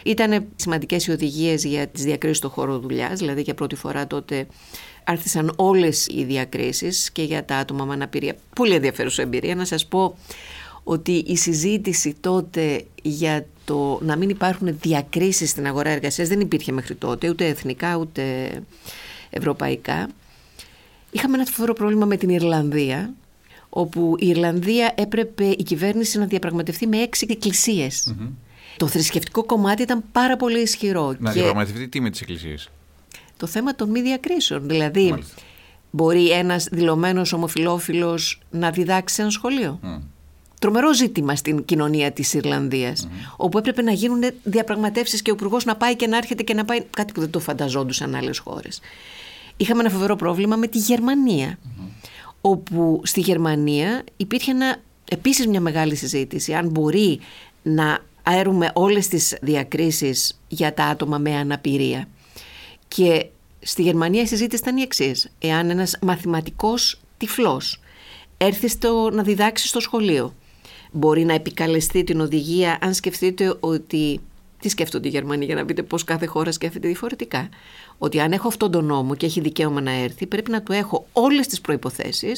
Ήταν 0.09 0.47
σημαντικές 0.57 1.07
οι 1.07 1.11
οδηγίες 1.11 1.65
για 1.65 1.87
τις 1.87 2.03
διακρίσεις 2.03 2.39
στον 2.39 2.51
χώρο 2.51 2.79
δουλειάς, 2.79 3.19
δηλαδή 3.19 3.43
για 3.43 3.55
πρώτη 3.55 3.75
φορά 3.75 4.07
τότε 4.07 4.47
άρχισαν 5.05 5.53
όλες 5.57 6.07
οι 6.07 6.25
διακρίσεις 6.25 7.11
και 7.11 7.23
για 7.23 7.45
τα 7.45 7.57
άτομα 7.57 7.85
με 7.85 7.93
αναπηρία. 7.93 8.37
Πολύ 8.55 8.75
ενδιαφέρουσα 8.75 9.23
εμπειρία. 9.23 9.55
Να 9.55 9.65
σας 9.65 9.87
πω 9.87 10.17
ότι 10.85 11.13
η 11.13 11.37
συζήτηση 11.37 12.17
τότε 12.21 12.85
για 13.03 13.47
το 13.65 13.99
να 14.03 14.17
μην 14.17 14.29
υπάρχουν 14.29 14.79
διακρίσεις 14.81 15.51
στην 15.51 15.67
αγορά 15.67 15.91
εργασίας 15.91 16.29
δεν 16.29 16.41
υπήρχε 16.41 16.73
μέχρι 16.73 16.95
τότε, 16.95 17.29
ούτε 17.29 17.47
εθνικά 17.47 17.97
ούτε 17.97 18.51
ευρωπαϊκά. 19.31 20.09
Είχαμε 21.11 21.37
ένα 21.37 21.45
φοβερό 21.47 21.73
πρόβλημα 21.73 22.07
με 22.07 22.17
την 22.17 22.29
Ιρλανδία, 22.29 23.15
όπου 23.69 24.15
η 24.19 24.29
Ιρλανδία 24.29 24.93
έπρεπε 24.97 25.45
η 25.45 25.63
κυβέρνηση 25.63 26.19
να 26.19 26.27
διαπραγματευτεί 26.27 26.87
με 26.87 26.97
έξι 26.97 27.27
Το 28.79 28.87
θρησκευτικό 28.87 29.45
κομμάτι 29.45 29.83
ήταν 29.83 30.05
πάρα 30.13 30.37
πολύ 30.37 30.61
ισχυρό. 30.61 31.15
Να 31.19 31.33
και... 31.33 31.35
διαπραγματευτεί 31.35 31.89
τι 31.89 32.01
με 32.01 32.11
τις 32.11 32.21
εκκλησίες; 32.21 32.69
Το 33.37 33.47
θέμα 33.47 33.75
των 33.75 33.91
μη 33.91 34.01
διακρίσεων. 34.01 34.69
Δηλαδή, 34.69 35.15
μπορεί 35.91 36.31
ένας 36.31 36.69
δηλωμένος 36.71 37.33
ομοφιλόφιλος 37.33 38.41
να 38.51 38.71
διδάξει 38.71 39.15
σε 39.15 39.23
ένα 39.23 39.31
σχολείο; 39.31 39.81
Τρομερό 40.61 40.95
ζήτημα 40.95 41.37
στην 41.37 41.65
κοινωνία 41.65 42.13
της 42.13 42.35
Ιρλανδίας, 42.35 43.09
όπου 43.37 43.59
έπρεπε 43.59 43.83
να 43.83 43.93
γίνουν 43.93 44.23
διαπραγματεύσεις 44.43 45.23
και 45.23 45.31
ο 45.31 45.35
υπουργός 45.35 45.65
να 45.65 45.77
πάει 45.77 45.97
και 45.97 46.07
να 46.07 46.17
έρχεται 46.17 46.43
και 46.43 46.55
να 46.55 46.65
πάει, 46.65 46.81
κάτι 46.97 47.13
που 47.13 47.21
δεν 47.21 47.31
το 47.31 47.41
φανταζόντουσαν 47.41 48.15
άλλες 48.15 48.39
χώρες. 48.39 48.81
Είχαμε 49.57 49.81
ένα 49.81 49.91
φοβερό 49.91 50.17
πρόβλημα 50.17 50.57
με 50.57 50.67
τη 50.67 50.79
γερμανια 50.79 51.59
όπου 52.41 53.01
στη 53.05 53.21
Γερμανία 53.21 54.05
υπήρχε 54.17 54.51
ένα, 54.51 54.77
επίσης 55.11 55.47
μια 55.47 55.61
μεγάλη 55.61 55.95
συζήτηση 55.95 56.55
αν 56.55 56.69
μπορεί 56.69 57.21
να 57.63 57.99
αέρουμε 58.29 58.71
όλες 58.75 59.09
τις 59.09 59.37
διακρίσεις 59.41 60.41
για 60.49 60.75
τα 60.75 60.85
άτομα 60.85 61.19
με 61.19 61.37
αναπηρία. 61.37 62.09
Και 62.89 63.27
στη 63.61 63.83
Γερμανία 63.83 64.23
η 64.23 64.27
συζήτηση 64.27 64.63
ήταν 64.63 64.77
η 64.77 64.83
εξής. 64.83 65.33
Εάν 65.39 65.71
ένας 65.71 65.99
μαθηματικός 66.03 67.01
τυφλός 67.17 67.81
έρθει 68.37 68.69
στο, 68.69 69.11
να 69.13 69.23
διδάξει 69.23 69.67
στο 69.67 69.81
σχολείο, 69.81 70.35
μπορεί 70.93 71.25
να 71.25 71.35
επικαλεστεί 71.35 72.05
την 72.05 72.21
οδηγία 72.21 72.79
αν 72.81 72.95
σκεφτείτε 72.95 73.57
ότι 73.61 74.21
τι 74.61 74.69
σκέφτονται 74.69 75.09
οι 75.09 75.11
Γερμανοί 75.11 75.45
για 75.45 75.55
να 75.55 75.65
πείτε 75.65 75.83
πώς 75.83 76.05
κάθε 76.05 76.27
χώρα 76.27 76.53
σκέφτεται 76.53 76.87
διαφορετικά. 76.87 77.49
Ότι 77.99 78.21
αν 78.21 78.33
έχω 78.33 78.49
αυτόν 78.49 78.71
τον 78.71 78.85
νόμο 78.85 79.15
και 79.15 79.27
έχει 79.27 79.41
δικαίωμα 79.41 79.81
να 79.81 79.91
έρθει, 79.91 80.27
πρέπει 80.27 80.51
να 80.51 80.63
του 80.63 80.73
έχω 80.73 81.07
όλες 81.13 81.47
τις 81.47 81.61
προποθέσει 81.61 82.33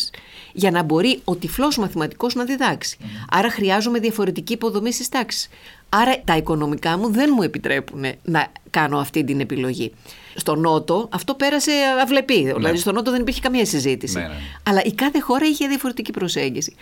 για 0.53 0.71
να 0.71 0.83
μπορεί 0.83 1.21
ο 1.25 1.37
τυφλός 1.37 1.79
μαθηματικός 1.79 2.35
να 2.35 2.45
διδάξει. 2.45 2.97
Άρα 3.31 3.51
χρειάζομαι 3.51 3.99
διαφορετική 3.99 4.53
υποδομή 4.53 4.93
στις 4.93 5.09
τάξεις. 5.09 5.49
Άρα 5.89 6.21
τα 6.25 6.37
οικονομικά 6.37 6.99
μου 6.99 7.11
δεν 7.11 7.31
μου 7.37 7.43
επιτρέπουν 7.43 8.05
να 8.23 8.53
κάνω 8.71 8.99
αυτή 8.99 9.25
την 9.25 9.41
επιλογή. 9.41 9.93
Στο 10.35 10.57
Νότο 10.57 11.09
αυτό 11.13 11.35
πέρασε 11.35 11.73
αυλεπή. 12.03 12.43
Ναι. 12.43 12.53
Δηλαδή 12.53 12.77
στο 12.77 12.93
Νότο 12.93 13.11
δεν 13.11 13.21
υπήρχε 13.21 13.41
καμία 13.41 13.65
συζήτηση. 13.65 14.19
Ναι, 14.19 14.27
ναι. 14.27 14.35
Αλλά 14.63 14.83
η 14.85 14.93
κάθε 14.93 15.21
χώρα 15.21 15.47
είχε 15.47 15.67
διαφορετική 15.67 16.11
προσέγγιση. 16.13 16.75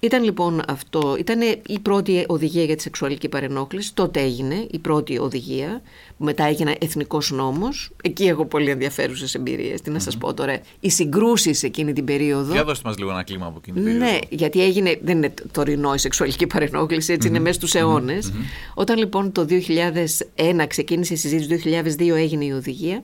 Ήταν 0.00 0.24
λοιπόν 0.24 0.62
αυτό, 0.68 1.16
ήταν 1.18 1.40
η 1.66 1.78
πρώτη 1.78 2.24
οδηγία 2.26 2.64
για 2.64 2.76
τη 2.76 2.82
σεξουαλική 2.82 3.28
παρενόχληση, 3.28 3.94
τότε 3.94 4.20
έγινε 4.20 4.66
η 4.70 4.78
πρώτη 4.78 5.18
οδηγία, 5.18 5.82
που 6.18 6.24
μετά 6.24 6.44
έγινε 6.44 6.74
εθνικός 6.80 7.30
νόμος. 7.30 7.90
Εκεί 8.02 8.24
έχω 8.24 8.44
πολύ 8.44 8.70
ενδιαφέρουσες 8.70 9.34
εμπειρίες. 9.34 9.80
Τι 9.80 9.90
να 9.90 9.98
σας 9.98 10.16
πω 10.16 10.34
τώρα. 10.34 10.60
Οι 10.80 10.90
συγκρούσεις 10.90 11.62
εκείνη 11.62 11.92
την 11.92 12.04
περίοδο. 12.04 12.52
Για 12.52 12.64
δώστε 12.64 12.88
μας 12.88 12.98
λίγο 12.98 13.10
ένα 13.10 13.22
κλίμα 13.22 13.46
από 13.46 13.58
εκείνη 13.58 13.76
την 13.76 13.84
περίοδο. 13.84 14.12
Ναι, 14.12 14.18
γιατί 14.28 14.62
έγινε, 14.62 14.98
δεν 15.02 15.16
είναι 15.16 15.34
τωρινό 15.52 15.94
η 15.94 15.98
σεξουαλική 15.98 16.46
παρενόχληση, 16.46 17.12
έτσι 17.12 17.28
είναι 17.28 17.38
μέσα 17.38 17.54
στους 17.54 17.74
αιώνες. 17.74 18.32
Όταν 18.74 18.98
λοιπόν 18.98 19.32
το 19.32 19.46
2001 19.50 20.66
ξεκίνησε 20.66 21.12
η 21.12 21.16
συζήτηση, 21.16 21.48
το 21.48 21.56
2002 21.98 22.16
έγινε 22.16 22.44
η 22.44 22.50
οδηγία. 22.50 23.02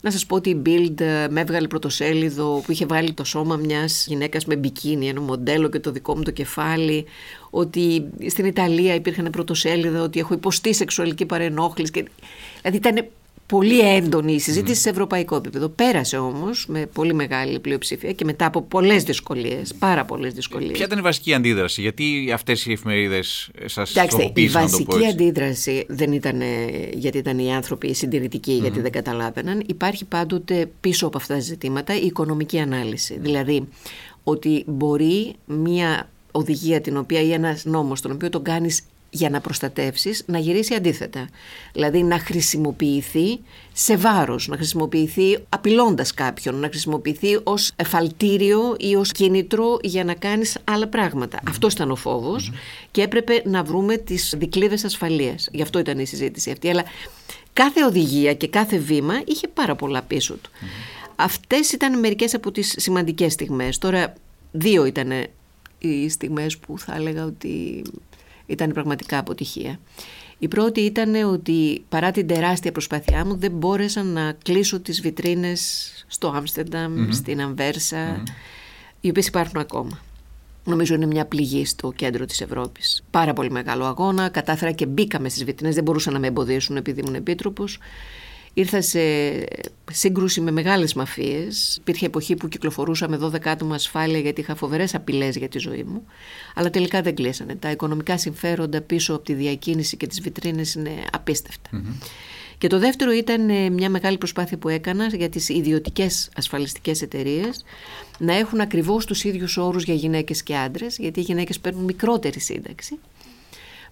Να 0.00 0.10
σας 0.10 0.26
πω 0.26 0.36
ότι 0.36 0.50
η 0.50 0.62
Bild 0.66 1.00
ε, 1.00 1.26
με 1.30 1.40
έβγαλε 1.40 1.66
πρωτοσέλιδο 1.66 2.62
που 2.64 2.72
είχε 2.72 2.86
βάλει 2.86 3.12
το 3.12 3.24
σώμα 3.24 3.56
μιας 3.56 4.06
γυναίκας 4.06 4.44
με 4.44 4.56
μπικίνι, 4.56 5.08
ένα 5.08 5.20
μοντέλο 5.20 5.68
και 5.68 5.80
το 5.80 5.90
δικό 5.90 6.16
μου 6.16 6.22
το 6.22 6.30
κεφάλι, 6.30 7.04
ότι 7.50 8.04
στην 8.26 8.44
Ιταλία 8.44 8.94
υπήρχαν 8.94 9.30
πρωτοσέλιδα 9.30 10.02
ότι 10.02 10.18
έχω 10.18 10.34
υποστεί 10.34 10.74
σεξουαλική 10.74 11.26
παρενόχληση. 11.26 11.92
Και... 11.92 12.04
Δηλαδή 12.60 12.76
ήταν 12.76 13.08
πολύ 13.50 13.80
έντονη 13.80 14.32
η 14.32 14.38
συζήτηση 14.38 14.78
mm. 14.78 14.82
σε 14.82 14.90
ευρωπαϊκό 14.90 15.36
επίπεδο. 15.36 15.68
Πέρασε 15.68 16.16
όμως 16.16 16.66
με 16.68 16.86
πολύ 16.92 17.14
μεγάλη 17.14 17.58
πλειοψηφία 17.58 18.12
και 18.12 18.24
μετά 18.24 18.46
από 18.46 18.62
πολλές 18.62 19.02
δυσκολίες, 19.02 19.74
πάρα 19.78 20.04
πολλές 20.04 20.32
δυσκολίες. 20.32 20.70
Ποια 20.70 20.84
ήταν 20.84 20.98
η 20.98 21.02
βασική 21.02 21.34
αντίδραση, 21.34 21.80
γιατί 21.80 22.30
αυτές 22.34 22.66
οι 22.66 22.72
εφημερίδες 22.72 23.50
σας 23.64 23.92
τροποποίησαν 23.92 24.62
Η 24.62 24.66
βασική 24.66 25.06
αντίδραση 25.06 25.84
δεν 25.88 26.12
ήταν 26.12 26.42
γιατί 26.92 27.18
ήταν 27.18 27.38
οι 27.38 27.54
άνθρωποι 27.54 27.94
συντηρητικοί, 27.94 28.52
γιατί 28.52 28.80
δεν 28.80 28.92
καταλάβαιναν. 28.92 29.62
Υπάρχει 29.66 30.04
πάντοτε 30.04 30.70
πίσω 30.80 31.06
από 31.06 31.16
αυτά 31.16 31.34
τα 31.34 31.40
ζητήματα 31.40 31.96
η 31.96 32.06
οικονομική 32.06 32.58
ανάλυση. 32.58 33.18
Δηλαδή 33.20 33.68
ότι 34.24 34.64
μπορεί 34.66 35.34
μια 35.44 36.08
οδηγία 36.32 36.80
την 36.80 36.96
οποία 36.96 37.20
ή 37.20 37.32
ένας 37.32 37.64
νόμος 37.64 38.00
τον 38.00 38.10
οποίο 38.10 38.28
τον 38.28 38.42
κάνεις 38.42 38.82
για 39.10 39.30
να 39.30 39.40
προστατεύσεις 39.40 40.22
να 40.26 40.38
γυρίσει 40.38 40.74
αντίθετα. 40.74 41.28
Δηλαδή 41.72 42.02
να 42.02 42.18
χρησιμοποιηθεί 42.18 43.40
σε 43.72 43.96
βάρος, 43.96 44.48
να 44.48 44.56
χρησιμοποιηθεί 44.56 45.38
απειλώντας 45.48 46.14
κάποιον, 46.14 46.54
να 46.54 46.68
χρησιμοποιηθεί 46.68 47.38
ως 47.42 47.72
εφαλτήριο 47.76 48.76
ή 48.78 48.94
ως 48.94 49.12
κίνητρο 49.12 49.78
για 49.82 50.04
να 50.04 50.14
κάνεις 50.14 50.58
άλλα 50.64 50.86
πράγματα. 50.88 51.38
Mm. 51.38 51.48
Αυτός 51.48 51.72
ήταν 51.72 51.90
ο 51.90 51.96
φόβος 51.96 52.52
και 52.90 53.02
έπρεπε 53.02 53.42
να 53.44 53.62
βρούμε 53.62 53.96
τις 53.96 54.34
δικλείδες 54.38 54.84
ασφαλείας. 54.84 55.48
Γι' 55.52 55.62
αυτό 55.62 55.78
ήταν 55.78 55.98
η 55.98 56.06
συζήτηση 56.06 56.50
αυτή. 56.50 56.68
Αλλά 56.68 56.84
κάθε 57.52 57.84
οδηγία 57.84 58.34
και 58.34 58.48
κάθε 58.48 58.78
βήμα 58.78 59.22
είχε 59.24 59.48
πάρα 59.48 59.74
πολλά 59.74 60.02
πίσω 60.02 60.34
του. 60.34 60.50
Αυτές 61.16 61.72
ήταν 61.72 61.98
μερικές 61.98 62.34
από 62.34 62.50
τις 62.50 62.74
σημαντικές 62.78 63.32
στιγμές. 63.32 63.78
Τώρα 63.78 64.14
δύο 64.52 64.84
ήταν 64.84 65.12
οι 65.78 66.08
στιγμές 66.08 66.58
που 66.58 66.78
θα 66.78 66.94
έλεγα 66.94 67.24
ότι 67.24 67.82
ήταν 68.50 68.72
πραγματικά 68.72 69.18
αποτυχία. 69.18 69.80
Η 70.38 70.48
πρώτη 70.48 70.80
ήταν 70.80 71.14
ότι 71.14 71.84
παρά 71.88 72.10
την 72.10 72.26
τεράστια 72.26 72.72
προσπάθειά 72.72 73.24
μου 73.26 73.36
δεν 73.36 73.50
μπόρεσα 73.52 74.02
να 74.02 74.32
κλείσω 74.44 74.80
τις 74.80 75.00
βιτρίνες 75.00 75.90
στο 76.06 76.28
αμστερνταμ 76.28 77.10
στην 77.10 77.40
αμβερσα 77.40 78.22
οι 79.00 79.08
οποίες 79.08 79.26
υπάρχουν 79.26 79.60
ακόμα. 79.60 80.00
Νομίζω 80.64 80.94
είναι 80.94 81.06
μια 81.06 81.26
πληγή 81.26 81.64
στο 81.64 81.92
κέντρο 81.92 82.24
της 82.24 82.40
Ευρώπης. 82.40 83.04
Πάρα 83.10 83.32
πολύ 83.32 83.50
μεγάλο 83.50 83.84
αγώνα, 83.84 84.28
κατάφερα 84.28 84.72
και 84.72 84.86
μπήκαμε 84.86 85.28
στις 85.28 85.44
βιτρίνες, 85.44 85.74
δεν 85.74 85.84
μπορούσαν 85.84 86.12
να 86.12 86.18
με 86.18 86.26
εμποδίσουν 86.26 86.76
επειδή 86.76 87.00
ήμουν 87.00 87.14
επίτροπος. 87.14 87.78
Ήρθα 88.60 88.80
σε 88.82 89.00
σύγκρουση 89.90 90.40
με 90.40 90.50
μεγάλες 90.50 90.94
μαφίες. 90.94 91.76
Υπήρχε 91.80 92.06
εποχή 92.06 92.34
που 92.36 92.48
κυκλοφορούσα 92.48 93.08
με 93.08 93.18
12 93.22 93.46
άτομα 93.48 93.74
ασφάλεια 93.74 94.18
γιατί 94.18 94.40
είχα 94.40 94.54
φοβερές 94.54 94.94
απειλές 94.94 95.36
για 95.36 95.48
τη 95.48 95.58
ζωή 95.58 95.82
μου. 95.82 96.04
Αλλά 96.54 96.70
τελικά 96.70 97.02
δεν 97.02 97.14
κλείσανε. 97.14 97.54
Τα 97.54 97.70
οικονομικά 97.70 98.18
συμφέροντα 98.18 98.80
πίσω 98.80 99.14
από 99.14 99.24
τη 99.24 99.32
διακίνηση 99.32 99.96
και 99.96 100.06
τις 100.06 100.20
βιτρίνες 100.20 100.74
είναι 100.74 100.90
Και 102.58 102.66
το 102.66 102.78
δεύτερο 102.78 103.12
ήταν 103.12 103.48
ε, 103.48 103.70
μια 103.70 103.90
μεγάλη 103.90 104.18
προσπάθεια 104.18 104.58
που 104.58 104.68
έκανα 104.68 105.06
για 105.06 105.28
τις 105.28 105.48
ιδιωτικές 105.48 106.30
ασφαλιστικές 106.36 107.02
εταιρείες 107.02 107.64
να 108.18 108.34
έχουν 108.34 108.60
ακριβώς 108.60 109.04
τους 109.04 109.24
ίδιους 109.24 109.56
όρους 109.56 109.84
για 109.84 109.94
γυναίκες 109.94 110.42
και 110.42 110.56
άντρες, 110.56 110.98
γιατί 110.98 111.20
οι 111.20 111.22
γυναίκες 111.22 111.60
παίρνουν 111.60 111.84
μικρότερη 111.84 112.40
σύνταξη 112.40 112.98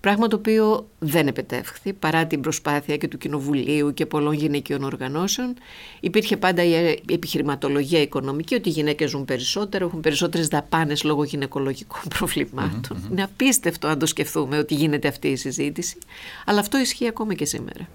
Πράγμα 0.01 0.27
το 0.29 0.37
οποίο 0.37 0.89
δεν 0.99 1.27
επετεύχθη 1.27 1.93
παρά 1.93 2.27
την 2.27 2.41
προσπάθεια 2.41 2.97
και 2.97 3.09
του 3.09 3.19
Κοινοβουλίου 3.19 3.95
και 3.95 4.07
πολλών 4.07 4.33
γυναικείων 4.33 4.83
οργανώσεων. 4.83 5.55
Υπήρχε 6.01 6.37
πάντα 6.37 6.63
η 6.65 7.03
επιχειρηματολογία 7.11 8.01
οικονομική 8.01 8.55
ότι 8.55 8.69
οι 8.69 8.73
γυναίκες 8.73 9.11
ζουν 9.11 9.25
περισσότερο, 9.25 9.87
έχουν 9.87 10.01
περισσότερες 10.01 10.49
δαπάνες 10.49 11.03
λόγω 11.03 11.25
γυναικολογικών 11.25 12.03
Είναι 13.11 13.23
απίστευτο 13.23 13.87
αν 13.89 13.99
το 13.99 14.07
σκεφτούμε 14.07 14.59
ότι 14.59 14.75
γίνεται 14.75 15.09
αυτή 15.09 15.29
η 15.29 15.37
συζήτηση. 15.37 15.99
Αλλά 16.45 16.61
αυτό 16.61 16.79
ισχύει 16.79 17.09
ακόμα 17.09 17.35
και 17.35 17.45
σήμερα. 17.45 17.89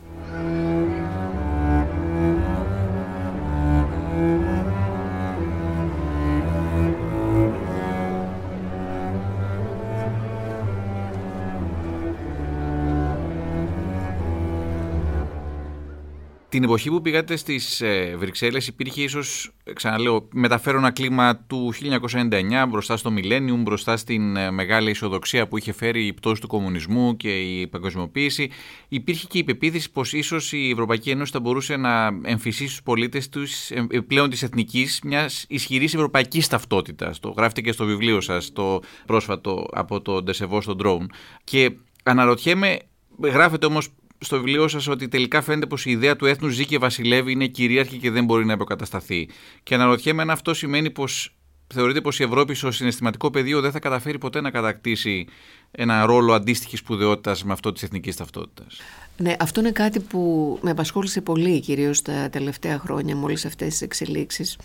Την 16.54 16.64
εποχή 16.64 16.90
που 16.90 17.02
πήγατε 17.02 17.36
στις 17.36 17.82
ε, 17.82 18.16
Βρυξέλλες 18.18 18.68
υπήρχε 18.68 19.02
ίσως, 19.02 19.52
ξαναλέω, 19.74 20.28
μεταφέρω 20.34 20.78
ένα 20.78 20.92
κλίμα 20.92 21.38
του 21.38 21.74
1999 22.12 22.66
μπροστά 22.70 22.98
στο 22.98 23.14
Millennium, 23.18 23.58
μπροστά 23.58 23.98
στην 23.98 24.36
ε, 24.36 24.52
μεγάλη 24.52 24.90
ισοδοξία 24.90 25.48
που 25.48 25.58
είχε 25.58 25.72
φέρει 25.72 26.06
η 26.06 26.14
πτώση 26.14 26.42
του 26.42 26.48
κομμουνισμού 26.48 27.18
και 27.18 27.42
η 27.42 27.68
παγκοσμιοποίηση. 27.68 28.50
Υπήρχε 28.88 29.28
και 29.28 29.38
η 29.38 29.44
πεποίθηση 29.44 29.92
πως 29.92 30.14
ίσως 30.14 30.52
η 30.52 30.70
Ευρωπαϊκή 30.70 31.10
Ένωση 31.10 31.32
θα 31.32 31.40
μπορούσε 31.40 31.76
να 31.76 32.20
εμφυσίσει 32.24 32.68
στους 32.68 32.84
πολίτες 32.84 33.30
τους 33.30 33.70
ε, 33.70 33.88
πλέον 34.08 34.30
της 34.30 34.44
εθνικής 34.44 35.00
μιας 35.04 35.46
ισχυρής 35.48 35.94
ευρωπαϊκής 35.94 36.48
ταυτότητας. 36.48 37.20
Το 37.20 37.30
γράφετε 37.30 37.62
και 37.62 37.72
στο 37.72 37.86
βιβλίο 37.86 38.22
σας 38.22 38.52
το 38.52 38.82
πρόσφατο 39.06 39.68
από 39.72 40.02
το 40.02 40.24
Ντεσεβό 40.24 40.62
στο 40.62 40.76
Drone. 40.84 41.06
Και 41.44 41.72
αναρωτιέμαι, 42.04 42.80
γράφετε 43.22 43.66
όμως 43.66 43.90
στο 44.24 44.36
βιβλίο 44.36 44.68
σας 44.68 44.88
ότι 44.88 45.08
τελικά 45.08 45.42
φαίνεται 45.42 45.66
πως 45.66 45.86
η 45.86 45.92
ιδέα 45.92 46.16
του 46.16 46.26
έθνους 46.26 46.54
ζει 46.54 46.66
και 46.66 46.78
βασιλεύει, 46.78 47.32
είναι 47.32 47.48
κυρίαρχη 47.48 47.98
και 47.98 48.12
δεν 48.12 48.26
μπορεί 48.26 48.46
να 48.46 48.54
υποκατασταθεί. 48.54 49.30
Και 49.64 49.76
αναρωτιέμαι 49.76 50.22
αν 50.22 50.30
αυτό 50.30 50.54
σημαίνει 50.54 50.90
πως 50.90 51.36
θεωρείτε 51.74 52.02
πως 52.02 52.20
η 52.20 52.24
Ευρώπη 52.24 52.54
στο 52.54 52.72
συναισθηματικό 52.72 53.32
πεδίο 53.32 53.62
δεν 53.62 53.72
θα 53.72 53.80
καταφέρει 53.80 54.18
ποτέ 54.18 54.42
να 54.42 54.52
κατακτήσει 54.52 55.28
ένα 55.72 56.06
ρόλο 56.06 56.34
αντίστοιχης 56.34 56.80
σπουδαιότητας 56.80 57.44
με 57.44 57.54
αυτό 57.54 57.72
της 57.72 57.84
εθνικής 57.84 58.16
ταυτότητας; 58.16 58.80
Ναι, 59.18 59.36
αυτό 59.40 59.60
είναι 59.60 59.72
κάτι 59.72 60.00
που 60.00 60.58
με 60.62 60.70
απασχόλησε 60.70 61.22
πολύ 61.22 61.60
κυρίως 61.60 62.02
τα 62.02 62.30
τελευταία 62.30 62.80
χρόνια 62.80 63.16
με 63.16 63.24
όλε 63.24 63.34
αυτές 63.34 63.68
τις 63.68 63.82
εξελίξεις. 63.82 64.58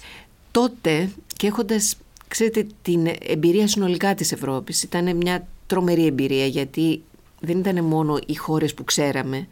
Τότε 0.51 1.11
και 1.37 1.47
έχοντας 1.47 1.97
ξέρετε, 2.29 2.67
την 2.83 3.07
εμπειρία 3.27 3.69
συνολικά 3.69 4.15
της 4.15 4.33
Ευρώπης 4.33 4.83
ήταν 4.83 5.17
μια 5.17 5.47
τρομερή 5.67 6.07
εμπειρία 6.07 6.47
γιατί 6.47 7.03
δεν 7.41 7.59
ήταν 7.59 7.85
μόνο 7.85 8.19
οι 8.27 8.35
χώρες 8.35 8.75
που 8.75 8.85
ξέραμε 8.85 9.49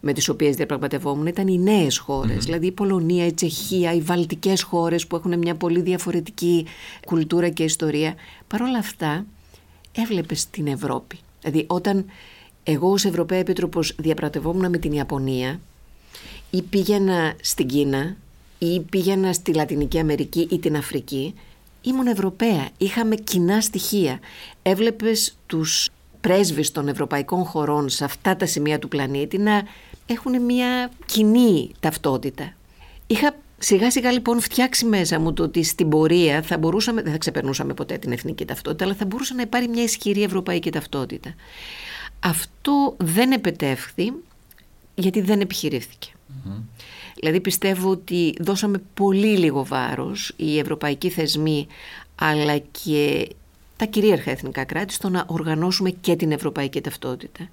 με 0.00 0.12
τις 0.12 0.28
οποίες 0.28 0.56
διαπραγματευόμουν, 0.56 1.26
ήταν 1.26 1.48
οι 1.48 1.58
νέες 1.58 2.04
δηλαδή 2.26 2.66
η 2.66 2.72
Πολωνία, 2.72 3.26
η 3.26 3.32
Τσεχία, 3.32 3.92
οι 3.92 4.00
βαλτικές 4.00 4.62
χώρες 4.62 5.06
που 5.06 5.16
έχουν 5.16 5.38
μια 5.38 5.54
πολύ 5.54 5.80
διαφορετική 5.80 6.66
κουλτούρα 7.06 7.48
και 7.48 7.62
ιστορία. 7.62 8.14
Παρ' 8.46 8.62
όλα 8.62 8.78
αυτά 8.78 9.26
έβλεπες 9.92 10.50
την 10.50 10.66
Ευρώπη. 10.66 11.18
Δηλαδή 11.40 11.64
όταν 11.68 12.04
εγώ 12.62 12.90
ως 12.90 13.04
Ευρωπαία 13.04 13.38
Επίτροπος 13.38 13.94
διαπραγματευόμουν 13.98 14.70
με 14.70 14.78
την 14.78 14.92
Ιαπωνία 14.92 15.60
ή 16.50 16.62
πήγαινα 16.62 17.34
στην 17.40 17.66
Κίνα 17.66 18.16
ή 18.58 18.80
πήγαινα 18.80 19.32
στη 19.32 19.54
Λατινική 19.54 19.98
Αμερική 19.98 20.48
ή 20.50 20.58
την 20.58 20.76
Αφρική, 20.76 21.34
ήμουν 21.82 22.06
Ευρωπαία, 22.06 22.68
είχαμε 22.78 23.14
κοινά 23.14 23.60
στοιχεία. 23.60 24.20
Έβλεπες 24.62 25.36
τους 25.46 25.88
πρέσβεις 26.20 26.72
των 26.72 26.88
ευρωπαϊκών 26.88 27.44
χωρών 27.44 27.88
σε 27.88 28.04
αυτά 28.04 28.36
τα 28.36 28.46
σημεία 28.46 28.78
του 28.78 28.88
πλανήτη 28.88 29.38
να 29.38 29.62
έχουν 30.06 30.42
μια 30.42 30.90
κοινή 31.06 31.70
ταυτότητα. 31.80 32.52
Είχα 33.06 33.34
σιγά 33.58 33.90
σιγά 33.90 34.12
λοιπόν 34.12 34.40
φτιάξει 34.40 34.84
μέσα 34.84 35.20
μου 35.20 35.32
το 35.32 35.42
ότι 35.42 35.62
στην 35.62 35.88
πορεία 35.88 36.42
θα 36.42 36.58
μπορούσαμε, 36.58 37.02
δεν 37.02 37.12
θα 37.12 37.18
ξεπερνούσαμε 37.18 37.74
ποτέ 37.74 37.98
την 37.98 38.12
εθνική 38.12 38.44
ταυτότητα, 38.44 38.84
αλλά 38.84 38.94
θα 38.94 39.04
μπορούσε 39.04 39.34
να 39.34 39.42
υπάρχει 39.42 39.68
μια 39.68 39.82
ισχυρή 39.82 40.22
ευρωπαϊκή 40.22 40.70
ταυτότητα. 40.70 41.34
Αυτό 42.20 42.94
δεν 42.98 43.32
επετεύχθη 43.32 44.12
γιατί 44.94 45.20
δεν 45.20 45.40
επιχειρηθηκε 45.40 46.08
Δηλαδή 47.20 47.40
πιστεύω 47.40 47.90
ότι 47.90 48.34
δώσαμε 48.40 48.82
πολύ 48.94 49.38
λίγο 49.38 49.64
βάρος 49.64 50.32
οι 50.36 50.58
ευρωπαϊκοί 50.58 51.10
θεσμοί 51.10 51.66
αλλά 52.14 52.58
και 52.58 53.28
τα 53.80 53.86
κυρίαρχα 53.86 54.30
εθνικά 54.30 54.64
κράτη 54.64 54.92
στο 54.92 55.08
να 55.08 55.24
οργανώσουμε 55.26 55.90
και 55.90 56.16
την 56.16 56.32
ευρωπαϊκή 56.32 56.80
ταυτότητα. 56.80 57.48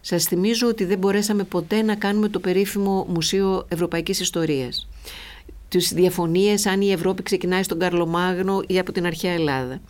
Σας 0.00 0.24
θυμίζω 0.24 0.68
ότι 0.68 0.84
δεν 0.84 0.98
μπορέσαμε 0.98 1.44
ποτέ 1.44 1.82
να 1.82 1.94
κάνουμε 1.94 2.28
το 2.28 2.40
περίφημο 2.40 3.06
Μουσείο 3.08 3.66
Ευρωπαϊκής 3.68 4.20
Ιστορίας. 4.20 4.88
Τις 5.68 5.92
διαφωνίες 5.92 6.66
αν 6.66 6.80
η 6.80 6.92
Ευρώπη 6.92 7.22
ξεκινάει 7.22 7.62
στον 7.62 7.78
Καρλομάγνο 7.78 8.62
ή 8.66 8.78
από 8.78 8.92
την 8.92 9.06
αρχαία 9.06 9.32
Ελλάδα. 9.32 9.80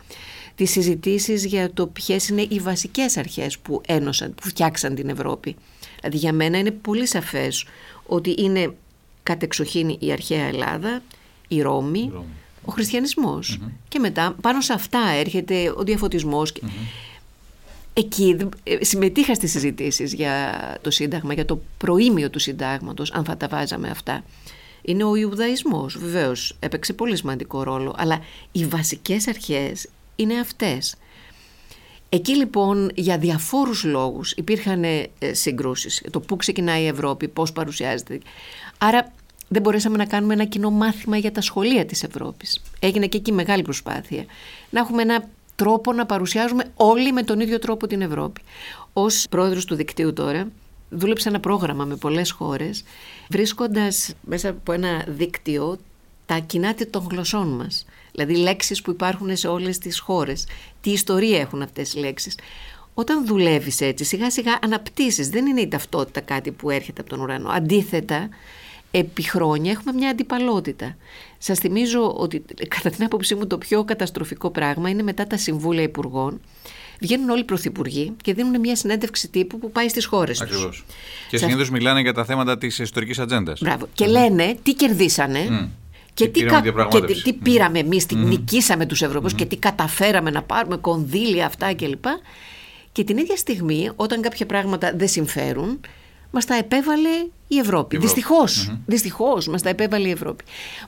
Τις 0.55 0.71
συζητήσεις 0.71 1.45
για 1.45 1.73
το 1.73 1.87
ποιες 1.87 2.29
είναι 2.29 2.45
οι 2.49 2.59
βασικές 2.59 3.17
αρχές 3.17 3.59
που 3.59 3.81
ένωσαν, 3.87 4.33
που 4.35 4.47
φτιάξαν 4.47 4.95
την 4.95 5.09
Ευρώπη. 5.09 5.55
Δηλαδή 5.99 6.17
για 6.17 6.33
μένα 6.33 6.57
είναι 6.57 6.71
πολύ 6.71 7.07
σαφές 7.07 7.65
ότι 8.05 8.35
είναι 8.37 8.75
κατεξοχήν 9.23 9.97
η 9.99 10.11
αρχαία 10.11 10.45
Ελλάδα, 10.45 11.01
η 11.47 11.61
Ρώμη, 11.61 12.11
ο 12.65 12.71
χριστιανισμος 12.71 13.59
Και 13.87 13.99
μετά 13.99 14.35
πάνω 14.41 14.61
σε 14.61 14.73
αυτά 14.73 14.99
έρχεται 15.09 15.73
ο 15.77 15.83
διαφωτισμός. 15.83 16.53
Εκεί 17.93 18.37
ε, 18.63 18.83
συμμετείχα 18.83 19.33
στις 19.33 19.51
συζητήσεις 19.51 20.13
για 20.13 20.59
το 20.81 20.91
Σύνταγμα, 20.91 21.33
για 21.33 21.45
το 21.45 21.61
προήμιο 21.77 22.29
του 22.29 22.39
Συντάγματος, 22.39 23.11
αν 23.11 23.23
θα 23.23 23.37
τα 23.37 23.47
βάζαμε 23.47 23.89
αυτά. 23.89 24.23
Είναι 24.81 25.03
ο 25.03 25.15
Ιουδαϊσμός, 25.15 25.97
βεβαίως, 25.97 26.55
έπαιξε 26.59 26.93
πολύ 26.93 27.17
σημαντικό 27.17 27.63
ρόλο, 27.63 27.95
αλλά 27.97 28.19
οι 28.51 28.65
βασικές 28.65 29.27
αρχές 29.27 29.87
είναι 30.15 30.39
αυτές. 30.39 30.95
Εκεί 32.09 32.35
λοιπόν 32.35 32.91
για 32.95 33.17
διαφόρους 33.17 33.83
λόγους 33.83 34.31
υπήρχαν 34.31 34.83
ε, 34.83 35.09
συγκρούσεις, 35.31 36.03
το 36.11 36.19
πού 36.19 36.35
ξεκινάει 36.35 36.83
η 36.83 36.87
Ευρώπη, 36.87 37.27
πώς 37.27 37.51
παρουσιάζεται. 37.51 38.19
Άρα 38.77 39.13
δεν 39.49 39.61
μπορέσαμε 39.61 39.97
να 39.97 40.05
κάνουμε 40.05 40.33
ένα 40.33 40.45
κοινό 40.45 40.69
μάθημα 40.69 41.17
για 41.17 41.31
τα 41.31 41.41
σχολεία 41.41 41.85
της 41.85 42.03
Ευρώπης. 42.03 42.61
Έγινε 42.79 43.07
και 43.07 43.17
εκεί 43.17 43.31
μεγάλη 43.31 43.61
προσπάθεια. 43.61 44.25
Να 44.69 44.79
έχουμε 44.79 45.01
ένα 45.01 45.27
τρόπο 45.55 45.93
να 45.93 46.05
παρουσιάζουμε 46.05 46.63
όλοι 46.75 47.11
με 47.11 47.23
τον 47.23 47.39
ίδιο 47.39 47.59
τρόπο 47.59 47.87
την 47.87 48.01
Ευρώπη. 48.01 48.41
Ως 48.93 49.25
πρόεδρος 49.29 49.65
του 49.65 49.75
δικτύου 49.75 50.13
τώρα, 50.13 50.47
δούλεψα 50.89 51.29
ένα 51.29 51.39
πρόγραμμα 51.39 51.85
με 51.85 51.95
πολλές 51.95 52.31
χώρες, 52.31 52.83
βρίσκοντας 53.29 54.13
μέσα 54.21 54.49
από 54.49 54.71
ένα 54.71 55.05
δίκτυο 55.07 55.77
τα 56.25 56.39
κοινά 56.39 56.73
των 56.89 57.07
γλωσσών 57.11 57.47
μας. 57.47 57.85
Δηλαδή 58.11 58.35
λέξεις 58.35 58.81
που 58.81 58.91
υπάρχουν 58.91 59.37
σε 59.37 59.47
όλες 59.47 59.77
τις 59.77 59.99
χώρες. 59.99 60.47
Τι 60.81 60.91
ιστορία 60.91 61.39
έχουν 61.39 61.61
αυτές 61.61 61.93
οι 61.93 61.99
λέξεις. 61.99 62.37
Όταν 62.93 63.25
δουλεύεις 63.25 63.81
έτσι, 63.81 64.03
σιγά 64.03 64.31
σιγά 64.31 64.59
αναπτύσσεις. 64.61 65.29
Δεν 65.29 65.45
είναι 65.45 65.61
η 65.61 65.67
ταυτότητα 65.67 66.21
κάτι 66.21 66.51
που 66.51 66.69
έρχεται 66.69 67.01
από 67.01 67.09
τον 67.09 67.19
ουρανό. 67.19 67.49
Αντίθετα, 67.49 68.29
επί 68.91 69.23
χρόνια 69.23 69.71
έχουμε 69.71 69.93
μια 69.93 70.09
αντιπαλότητα. 70.09 70.95
Σας 71.37 71.59
θυμίζω 71.59 72.13
ότι 72.17 72.43
κατά 72.67 72.89
την 72.89 73.03
άποψή 73.03 73.35
μου 73.35 73.47
το 73.47 73.57
πιο 73.57 73.83
καταστροφικό 73.83 74.49
πράγμα 74.49 74.89
είναι 74.89 75.03
μετά 75.03 75.27
τα 75.27 75.37
συμβούλια 75.37 75.83
υπουργών. 75.83 76.41
Βγαίνουν 77.01 77.29
όλοι 77.29 77.39
οι 77.39 77.43
πρωθυπουργοί 77.43 78.13
και 78.23 78.33
δίνουν 78.33 78.59
μια 78.59 78.75
συνέντευξη 78.75 79.29
τύπου 79.29 79.59
που 79.59 79.71
πάει 79.71 79.89
στις 79.89 80.05
χώρες 80.05 80.39
τους. 80.39 80.51
Ακριβώς. 80.51 80.85
Και 81.29 81.37
συνήθως 81.37 81.69
μιλάνε 81.69 82.01
για 82.01 82.13
τα 82.13 82.25
θέματα 82.25 82.57
της 82.57 82.79
ιστορικής 82.79 83.19
ατζέντας. 83.19 83.59
Μπράβο. 83.59 83.87
Και 83.93 84.05
λένε 84.05 84.57
τι 84.63 84.73
κερδίσανε. 84.73 85.69
Και, 86.13 86.27
τι, 86.27 86.43
κα... 86.43 86.61
και 86.89 87.01
τι, 87.01 87.21
τι 87.21 87.33
πήραμε 87.33 87.79
εμείς, 87.79 88.05
τι 88.05 88.15
νικήσαμε 88.15 88.85
τους 88.85 89.01
Ευρωπαίους 89.01 89.33
και 89.33 89.45
τι 89.45 89.57
καταφέραμε 89.57 90.29
να 90.29 90.41
πάρουμε 90.43 90.77
κονδύλια 90.77 91.45
αυτά 91.45 91.73
κλπ. 91.73 92.05
Και 92.91 93.03
την 93.03 93.17
ίδια 93.17 93.35
στιγμή, 93.35 93.89
όταν 93.95 94.21
κάποια 94.21 94.45
πράγματα 94.45 94.93
δεν 94.95 95.07
συμφέρουν, 95.07 95.79
μας 96.31 96.45
τα 96.45 96.55
επέβαλε 96.55 97.09
η 97.47 97.57
Ευρώπη. 97.57 97.97
Δυστυχώς, 97.97 98.75
δυστυχώς 98.85 99.47
μας 99.47 99.61
τα 99.61 99.69
επέβαλε 99.69 100.07
η 100.07 100.11
Ευρώπη. 100.11 100.43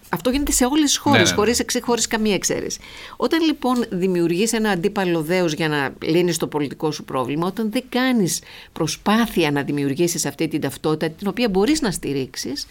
Αυτό 0.09 0.29
γίνεται 0.29 0.51
σε 0.51 0.65
όλες 0.65 0.83
τις 0.83 0.97
χώρες, 0.97 1.31
ναι, 1.31 1.43
ναι, 1.43 1.55
ναι. 1.73 1.81
χωρίς, 1.81 2.07
καμία 2.07 2.33
εξαίρεση. 2.33 2.79
Όταν 3.17 3.41
λοιπόν 3.41 3.85
δημιουργείς 3.89 4.53
ένα 4.53 4.69
αντίπαλο 4.69 5.21
δέος 5.21 5.53
για 5.53 5.67
να 5.67 5.93
λύνεις 6.01 6.37
το 6.37 6.47
πολιτικό 6.47 6.91
σου 6.91 7.03
πρόβλημα, 7.03 7.47
όταν 7.47 7.71
δεν 7.71 7.83
κάνεις 7.89 8.41
προσπάθεια 8.73 9.51
να 9.51 9.63
δημιουργήσεις 9.63 10.25
αυτή 10.25 10.47
την 10.47 10.61
ταυτότητα 10.61 11.09
την 11.09 11.27
οποία 11.27 11.49
μπορείς 11.49 11.81
να 11.81 11.91
στηρίξεις, 11.91 12.67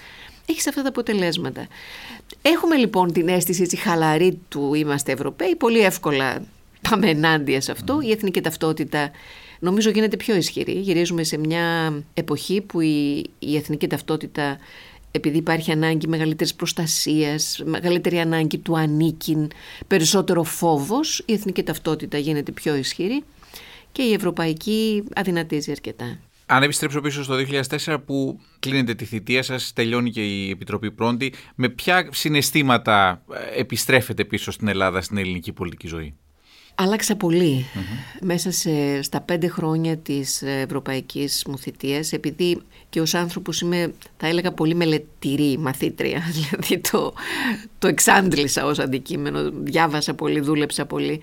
έχεις 0.47 0.67
αυτά 0.67 0.83
τα 0.83 0.89
αποτελέσματα. 0.89 1.67
Έχουμε 2.43 2.77
λοιπόν 2.77 3.13
την 3.13 3.29
αίσθηση 3.29 3.63
έτσι 3.63 3.77
χαλαρή 3.77 4.39
του 4.49 4.75
είμαστε 4.75 5.13
Ευρωπαίοι, 5.13 5.57
πολύ 5.57 5.81
εύκολα 5.81 6.43
πάμε 6.91 7.09
ενάντια 7.09 7.61
σε 7.61 7.73
αυτό. 7.73 8.01
Η 8.03 8.11
εθνική 8.11 8.41
ταυτότητα 8.41 9.11
νομίζω 9.61 9.91
γίνεται 9.91 10.17
πιο 10.17 10.37
ισχυρή. 10.37 10.73
Γυρίζουμε 10.73 11.25
σε 11.25 11.39
μια 11.39 11.95
εποχή 12.15 12.61
που 12.61 12.81
η, 12.81 13.25
η 13.39 13.57
εθνική 13.57 13.87
ταυτότητα 13.87 14.59
επειδή 15.11 15.37
υπάρχει 15.37 15.73
ανάγκη 15.73 16.09
μεγαλύτερης 16.09 16.55
προστασίας, 16.55 17.63
μεγαλύτερη 17.65 18.19
ανάγκη 18.19 18.59
του 18.59 18.79
ανήκειν, 18.79 19.51
περισσότερο 19.87 20.43
φόβος, 20.43 21.23
η 21.27 21.33
εθνική 21.33 21.63
ταυτότητα 21.63 22.19
γίνεται 22.19 22.53
πιο 22.53 22.75
ισχυρή 22.75 23.23
και 23.93 24.03
η 24.03 24.13
ευρωπαϊκή 24.13 25.05
αδυνατίζει 25.15 25.71
αρκετά. 25.71 26.19
Αν 26.47 26.63
επιστρέψω 26.63 27.01
πίσω 27.01 27.23
στο 27.23 27.35
2004 27.87 27.97
που 28.07 28.41
κλείνεται 28.59 28.95
τη 28.95 29.05
θητεία 29.05 29.43
σας, 29.43 29.73
τελειώνει 29.73 30.11
και 30.11 30.25
η 30.27 30.51
Επιτροπή 30.51 30.91
Πρώτη, 30.91 31.33
με 31.55 31.69
ποια 31.69 32.09
συναισθήματα 32.13 33.23
επιστρέφετε 33.57 34.25
πίσω 34.25 34.51
στην 34.51 34.69
Ελλάδα, 34.69 35.01
στην 35.01 35.17
ελληνική 35.17 35.53
πολιτική 35.53 35.87
ζωή; 35.87 36.15
Άλλαξα 36.75 37.17
μέσα 38.21 38.51
σε, 38.51 39.03
στα 39.03 39.21
πέντε 39.21 39.49
χρόνια 39.49 39.97
της 39.97 40.43
ευρωπαϊκής 40.43 41.45
μου 41.49 41.59
θητείας 41.59 42.13
επειδή 42.13 42.61
και 42.89 43.01
ως 43.01 43.15
άνθρωπος 43.15 43.61
είμαι 43.61 43.93
θα 44.17 44.27
έλεγα 44.27 44.53
πολύ 44.53 44.75
μελετηρή 44.75 45.59
μαθήτρια 45.59 46.23
δηλαδή 46.37 46.79
το, 46.91 47.13
το 47.79 47.89
εξάντλησα 47.89 48.67
ως 48.67 48.79
αντικείμενο, 48.79 49.51
διάβασα 49.55 50.15
πολύ, 50.15 50.41
δούλεψα 50.41 50.87
πολύ 50.87 51.21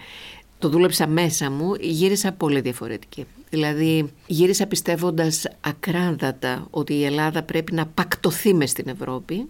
το 0.59 0.69
δούλεψα 0.69 1.07
μέσα 1.07 1.51
μου, 1.51 1.73
γύρισα 1.79 2.31
πολύ 2.31 2.61
διαφορετική. 2.61 3.25
Δηλαδή 3.49 4.13
γύρισα 4.27 4.67
πιστεύοντας 4.67 5.47
ακράδατα 5.61 6.67
ότι 6.69 6.93
η 6.93 7.05
Ελλάδα 7.05 7.43
πρέπει 7.43 7.73
να 7.73 7.85
πακτωθεί 7.85 8.53
μες 8.53 8.69
στην 8.69 8.87
Ευρώπη 8.87 9.49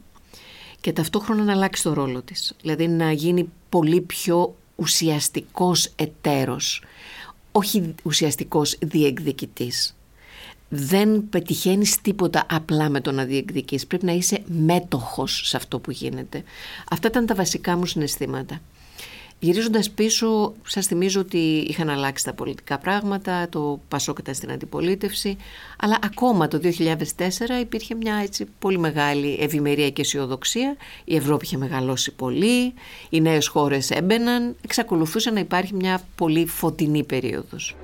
και 0.82 0.94
ταυτόχρονα 0.94 1.44
να 1.44 1.52
αλλάξει 1.52 1.84
το 1.84 1.94
ρόλο 1.94 2.22
της. 2.22 2.54
Δηλαδή 2.62 2.88
να 2.88 3.12
γίνει 3.12 3.50
πολύ 3.70 4.02
πιο 4.02 4.56
ουσιαστικός 4.78 5.92
εταίρος, 5.96 6.84
όχι 7.52 7.96
ουσιαστικός 8.04 8.78
διεκδικητής. 8.82 9.96
Δεν 10.70 11.30
πετυχαίνεις 11.30 12.02
τίποτα 12.02 12.46
απλά 12.50 12.90
με 12.90 13.02
το 13.02 13.12
να 13.12 13.24
διεκδικείς. 13.24 13.88
Πρέπει 13.88 14.06
να 14.06 14.12
είσαι 14.12 14.44
μέτοχος 14.46 15.42
σε 15.46 15.58
αυτό 15.58 15.80
που 15.80 15.92
γίνεται. 15.92 16.44
Αυτά 16.90 17.08
ήταν 17.08 17.26
τα 17.26 17.36
βασικά 17.36 17.78
μου 17.78 17.86
συναισθήματα. 17.86 18.62
Γυρίζοντας 19.40 19.90
πίσω, 19.90 20.54
σας 20.64 20.86
θυμίζω 20.86 21.20
ότι 21.20 21.38
είχαν 21.68 21.90
αλλάξει 21.90 22.24
τα 22.24 22.34
πολιτικά 22.34 22.78
πράγματα, 22.78 23.50
το 23.50 23.80
Πασόκ 23.88 24.20
ήταν 24.20 24.34
στην 24.34 24.52
αντιπολίτευση, 24.52 25.38
αλλά 25.80 25.98
ακόμα 26.02 26.48
το 26.48 26.60
2004 26.64 26.68
υπήρχε 27.62 27.96
μια 27.96 28.16
έτσι 28.16 28.46
πολύ 28.60 28.78
μεγάλη 28.78 29.38
ευημερία 29.40 29.90
και 29.90 30.02
αισιοδοξία. 30.02 30.76
Η 31.04 31.16
Ευρώπη 31.16 31.46
είχε 31.46 31.58
μεγαλώσει 31.58 32.12
πολύ, 32.12 32.74
οι 33.10 33.22
νέες 33.22 33.48
χώρες 33.48 33.90
έμπαιναν, 33.90 34.56
εξακολουθούσε 34.62 35.30
να 35.30 35.40
υπάρχει 35.40 35.74
μια 35.74 36.02
πολύ 36.16 36.46
φωτεινή 36.46 37.04
περίοδος. 37.04 37.76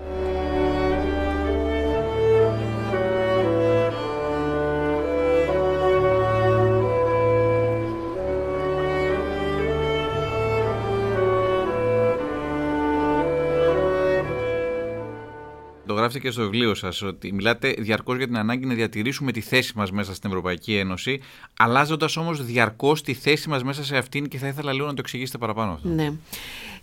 Το 16.03 16.09
γράφετε 16.09 16.27
και 16.27 16.33
στο 16.33 16.41
βιβλίο 16.41 16.73
σας, 16.73 17.01
ότι 17.01 17.33
μιλάτε 17.33 17.75
διαρκώς 17.77 18.17
για 18.17 18.25
την 18.25 18.37
ανάγκη 18.37 18.65
να 18.65 18.73
διατηρήσουμε 18.73 19.31
τη 19.31 19.41
θέση 19.41 19.73
μας 19.75 19.91
μέσα 19.91 20.13
στην 20.13 20.29
Ευρωπαϊκή 20.29 20.75
Ένωση, 20.75 21.19
αλλάζοντας 21.57 22.17
όμως 22.17 22.45
διαρκώς 22.45 23.01
τη 23.01 23.13
θέση 23.13 23.49
μας 23.49 23.63
μέσα 23.63 23.83
σε 23.83 23.97
αυτήν 23.97 24.27
και 24.27 24.37
θα 24.37 24.47
ήθελα 24.47 24.73
λίγο 24.73 24.85
να 24.85 24.93
το 24.93 24.99
εξηγήσετε 24.99 25.37
παραπάνω 25.37 25.71
αυτό. 25.71 25.87
Ναι. 25.87 26.11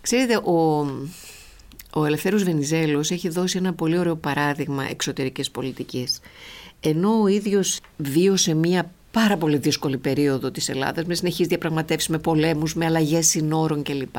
Ξέρετε, 0.01 0.35
ο, 0.35 0.79
ο 1.93 2.05
Ελευθέρος 2.05 2.43
Βενιζέλος 2.43 3.11
έχει 3.11 3.29
δώσει 3.29 3.57
ένα 3.57 3.73
πολύ 3.73 3.97
ωραίο 3.97 4.15
παράδειγμα 4.15 4.89
εξωτερικής 4.89 5.51
πολιτικής. 5.51 6.19
Ενώ 6.79 7.21
ο 7.21 7.27
ίδιος 7.27 7.79
βίωσε 7.97 8.53
μία 8.53 8.91
πάρα 9.11 9.37
πολύ 9.37 9.57
δύσκολη 9.57 9.97
περίοδο 9.97 10.51
της 10.51 10.69
Ελλάδας 10.69 11.05
με 11.05 11.13
συνεχείς 11.13 11.47
διαπραγματεύσεις, 11.47 12.09
με 12.09 12.17
πολέμους, 12.17 12.75
με 12.75 12.85
αλλαγές 12.85 13.27
συνόρων 13.27 13.83
κλπ. 13.83 14.15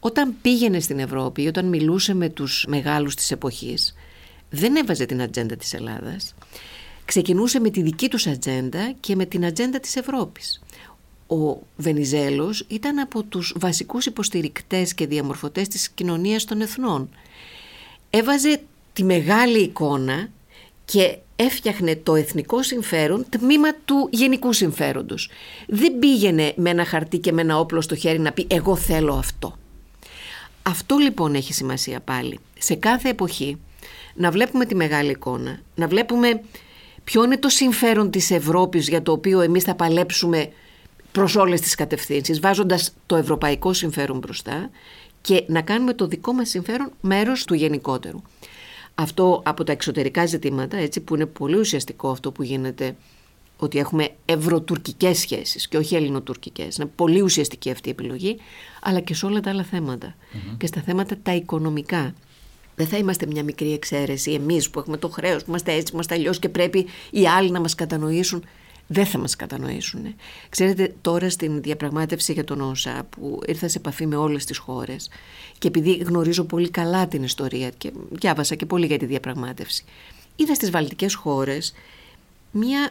Όταν 0.00 0.34
πήγαινε 0.42 0.80
στην 0.80 0.98
Ευρώπη, 0.98 1.46
όταν 1.46 1.66
μιλούσε 1.66 2.14
με 2.14 2.28
τους 2.28 2.64
μεγάλους 2.68 3.14
της 3.14 3.30
εποχής, 3.30 3.94
δεν 4.50 4.76
έβαζε 4.76 5.04
την 5.04 5.22
ατζέντα 5.22 5.56
της 5.56 5.74
Ελλάδας. 5.74 6.34
Ξεκινούσε 7.04 7.60
με 7.60 7.70
τη 7.70 7.82
δική 7.82 8.08
τους 8.08 8.26
ατζέντα 8.26 8.94
και 9.00 9.16
με 9.16 9.24
την 9.24 9.44
ατζέντα 9.44 9.80
της 9.80 9.96
Ευρώπης. 9.96 10.62
Ο 11.26 11.58
Βενιζέλος 11.76 12.64
ήταν 12.68 12.98
από 12.98 13.22
τους 13.22 13.54
βασικούς 13.58 14.06
υποστηρικτές 14.06 14.94
και 14.94 15.06
διαμορφωτές 15.06 15.68
της 15.68 15.88
κοινωνίας 15.88 16.44
των 16.44 16.60
εθνών. 16.60 17.08
Έβαζε 18.10 18.60
τη 18.92 19.04
μεγάλη 19.04 19.58
εικόνα 19.58 20.28
και 20.84 21.18
έφτιαχνε 21.36 21.96
το 21.96 22.14
εθνικό 22.14 22.62
συμφέρον 22.62 23.26
τμήμα 23.28 23.74
του 23.84 24.08
γενικού 24.12 24.52
συμφέροντος. 24.52 25.30
Δεν 25.68 25.98
πήγαινε 25.98 26.52
με 26.56 26.70
ένα 26.70 26.84
χαρτί 26.84 27.18
και 27.18 27.32
με 27.32 27.40
ένα 27.40 27.58
όπλο 27.58 27.80
στο 27.80 27.94
χέρι 27.94 28.18
να 28.18 28.32
πει 28.32 28.46
εγώ 28.50 28.76
θέλω 28.76 29.14
αυτό. 29.14 29.56
Αυτό 30.68 30.96
λοιπόν 30.96 31.34
έχει 31.34 31.52
σημασία 31.52 32.00
πάλι. 32.00 32.38
Σε 32.58 32.74
κάθε 32.74 33.08
εποχή 33.08 33.58
να 34.14 34.30
βλέπουμε 34.30 34.64
τη 34.64 34.74
μεγάλη 34.74 35.10
εικόνα, 35.10 35.60
να 35.74 35.88
βλέπουμε 35.88 36.40
ποιο 37.04 37.24
είναι 37.24 37.38
το 37.38 37.48
συμφέρον 37.48 38.10
της 38.10 38.30
Ευρώπης 38.30 38.88
για 38.88 39.02
το 39.02 39.12
οποίο 39.12 39.40
εμείς 39.40 39.64
θα 39.64 39.74
παλέψουμε 39.74 40.52
προς 41.12 41.36
όλες 41.36 41.60
τις 41.60 41.74
κατευθύνσεις, 41.74 42.40
βάζοντας 42.40 42.94
το 43.06 43.16
ευρωπαϊκό 43.16 43.72
συμφέρον 43.72 44.18
μπροστά 44.18 44.70
και 45.20 45.44
να 45.46 45.60
κάνουμε 45.62 45.94
το 45.94 46.06
δικό 46.06 46.32
μας 46.32 46.48
συμφέρον 46.48 46.92
μέρος 47.00 47.44
του 47.44 47.54
γενικότερου. 47.54 48.22
Αυτό 48.94 49.42
από 49.44 49.64
τα 49.64 49.72
εξωτερικά 49.72 50.26
ζητήματα, 50.26 50.76
έτσι 50.76 51.00
που 51.00 51.14
είναι 51.14 51.26
πολύ 51.26 51.58
ουσιαστικό 51.58 52.10
αυτό 52.10 52.32
που 52.32 52.42
γίνεται 52.42 52.96
ότι 53.58 53.78
έχουμε 53.78 54.08
ευρωτουρκικές 54.24 55.18
σχέσεις 55.18 55.68
και 55.68 55.76
όχι 55.76 55.94
ελληνοτουρκικές. 55.94 56.76
Είναι 56.76 56.90
πολύ 56.94 57.20
ουσιαστική 57.20 57.70
αυτή 57.70 57.88
η 57.88 57.90
επιλογή, 57.90 58.36
αλλά 58.82 59.00
και 59.00 59.14
σε 59.14 59.26
όλα 59.26 59.40
τα 59.40 59.50
άλλα 59.50 59.66
Και 60.58 60.66
στα 60.66 60.80
θέματα 60.80 61.16
τα 61.22 61.34
οικονομικά. 61.34 62.14
Δεν 62.74 62.86
θα 62.86 62.96
είμαστε 62.96 63.26
μια 63.26 63.42
μικρή 63.42 63.72
εξαίρεση 63.72 64.32
εμείς 64.32 64.70
που 64.70 64.78
έχουμε 64.78 64.96
το 64.96 65.08
χρέος, 65.08 65.44
που 65.44 65.50
είμαστε 65.50 65.72
έτσι, 65.72 65.84
που 65.84 65.92
είμαστε 65.92 66.14
αλλιώς 66.14 66.38
και 66.38 66.48
πρέπει 66.48 66.86
οι 67.10 67.26
άλλοι 67.26 67.50
να 67.50 67.60
μας 67.60 67.74
κατανοήσουν 67.74 68.44
δεν 68.90 69.06
θα 69.06 69.18
μας 69.18 69.36
κατανοήσουν. 69.36 70.14
Ξέρετε 70.48 70.94
τώρα 71.00 71.30
στην 71.30 71.62
διαπραγμάτευση 71.62 72.32
για 72.32 72.44
τον 72.44 72.60
ΩΣΑ 72.60 73.06
που 73.10 73.40
ήρθα 73.46 73.68
σε 73.68 73.78
επαφή 73.78 74.06
με 74.06 74.16
όλες 74.16 74.44
τις 74.44 74.58
χώρες 74.58 75.10
και 75.58 75.68
επειδή 75.68 75.92
γνωρίζω 75.92 76.44
πολύ 76.44 76.70
καλά 76.70 77.08
την 77.08 77.22
ιστορία 77.22 77.70
και 77.70 77.92
διάβασα 78.10 78.54
και 78.54 78.66
πολύ 78.66 78.86
για 78.86 78.98
τη 78.98 79.06
διαπραγμάτευση 79.06 79.84
είδα 80.38 80.54
στις 80.54 80.70
βαλτικές 80.70 81.14
χώρες 81.14 81.72
μία, 82.50 82.90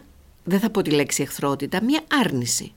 δεν 0.50 0.60
θα 0.60 0.70
πω 0.70 0.82
τη 0.82 0.90
λέξη 0.90 1.22
εχθρότητα, 1.22 1.84
μία 1.84 2.02
άρνηση. 2.24 2.72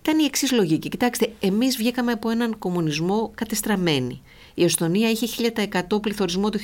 Ήταν 0.00 0.18
η 0.18 0.24
εξής 0.24 0.52
λογική. 0.52 0.88
Κοιτάξτε, 0.88 1.32
εμείς 1.40 1.76
βγήκαμε 1.76 2.12
από 2.12 2.30
έναν 2.30 2.58
κομμουνισμό 2.58 3.30
κατεστραμμένοι. 3.34 4.22
Η 4.54 4.64
Εστονία 4.64 5.10
είχε 5.10 5.52
1000% 5.90 6.02
πληθωρισμό 6.02 6.50
το 6.50 6.58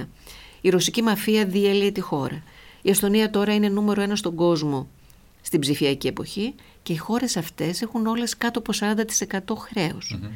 1999. 0.00 0.06
Η 0.60 0.68
ρωσική 0.68 1.02
μαφία 1.02 1.44
διέλυε 1.44 1.90
τη 1.90 2.00
χώρα. 2.00 2.42
Η 2.82 2.90
Εστονία 2.90 3.30
τώρα 3.30 3.54
είναι 3.54 3.68
νούμερο 3.68 4.02
ένα 4.02 4.16
στον 4.16 4.34
κόσμο 4.34 4.88
στην 5.42 5.60
ψηφιακή 5.60 6.06
εποχή 6.06 6.54
και 6.82 6.92
οι 6.92 6.96
χώρες 6.96 7.36
αυτές 7.36 7.82
έχουν 7.82 8.06
όλες 8.06 8.36
κάτω 8.36 8.58
από 8.58 8.72
40% 8.80 9.56
χρέος. 9.58 10.16
Mm-hmm. 10.16 10.30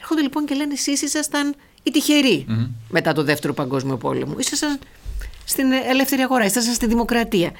Έρχονται 0.00 0.22
λοιπόν 0.22 0.46
και 0.46 0.54
λένε 0.54 0.72
εσείς 0.72 1.02
ήσασταν 1.02 1.54
οι 1.82 1.90
τυχεροι 1.90 2.46
μετά 2.88 3.12
το 3.12 3.22
δεύτερο 3.22 3.54
παγκόσμιο 3.54 3.96
πόλεμο. 3.96 4.34
Ήσασταν 4.38 4.78
στην 5.44 5.72
ελεύθερη 5.72 6.22
αγορά, 6.22 6.44
ήσασταν 6.44 6.74
στη 6.74 6.86
δημοκρατία. 6.86 7.50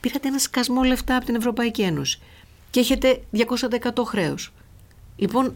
Πήρατε 0.00 0.28
ένα 0.28 0.38
σκασμό 0.38 0.82
λεφτά 0.82 1.16
από 1.16 1.24
την 1.24 1.34
Ευρωπαϊκή 1.34 1.82
Ένωση 1.82 2.18
και 2.70 2.80
έχετε 2.80 3.22
200% 3.36 4.04
χρέο. 4.06 4.34
Λοιπόν, 5.16 5.54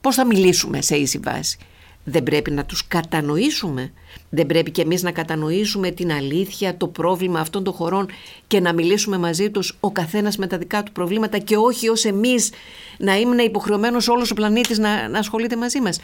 πώς 0.00 0.14
θα 0.14 0.26
μιλήσουμε 0.26 0.82
σε 0.82 0.96
ίση 0.96 1.18
βάση; 1.18 1.58
Δεν 2.04 2.22
πρέπει 2.22 2.50
να 2.50 2.64
τους 2.64 2.86
κατανοήσουμε; 2.86 3.92
Δεν 4.30 4.46
πρέπει 4.46 4.70
και 4.70 4.82
εμείς 4.82 5.02
να 5.02 5.12
κατανοήσουμε 5.12 5.90
την 5.90 6.12
αλήθεια, 6.12 6.76
το 6.76 6.86
πρόβλημα 6.88 7.40
αυτών 7.40 7.64
των 7.64 7.72
χωρών 7.72 8.08
και 8.46 8.60
να 8.60 8.72
μιλήσουμε 8.72 9.18
μαζί 9.18 9.50
τους 9.50 9.76
ο 9.80 9.90
καθένας 9.90 10.36
με 10.36 10.46
τα 10.46 10.58
δικά 10.58 10.82
του 10.82 10.92
προβλήματα 10.92 11.38
και 11.38 11.56
όχι 11.56 11.88
ως 11.88 12.04
εμείς 12.04 12.50
να 12.98 13.16
είναι 13.16 13.42
υποχρεωμένος 13.42 14.08
όλος 14.08 14.30
ο 14.30 14.34
πλανήτης 14.34 14.78
να, 14.78 15.08
να 15.08 15.18
ασχολείται 15.18 15.56
μαζί 15.56 15.80
μας; 15.80 16.00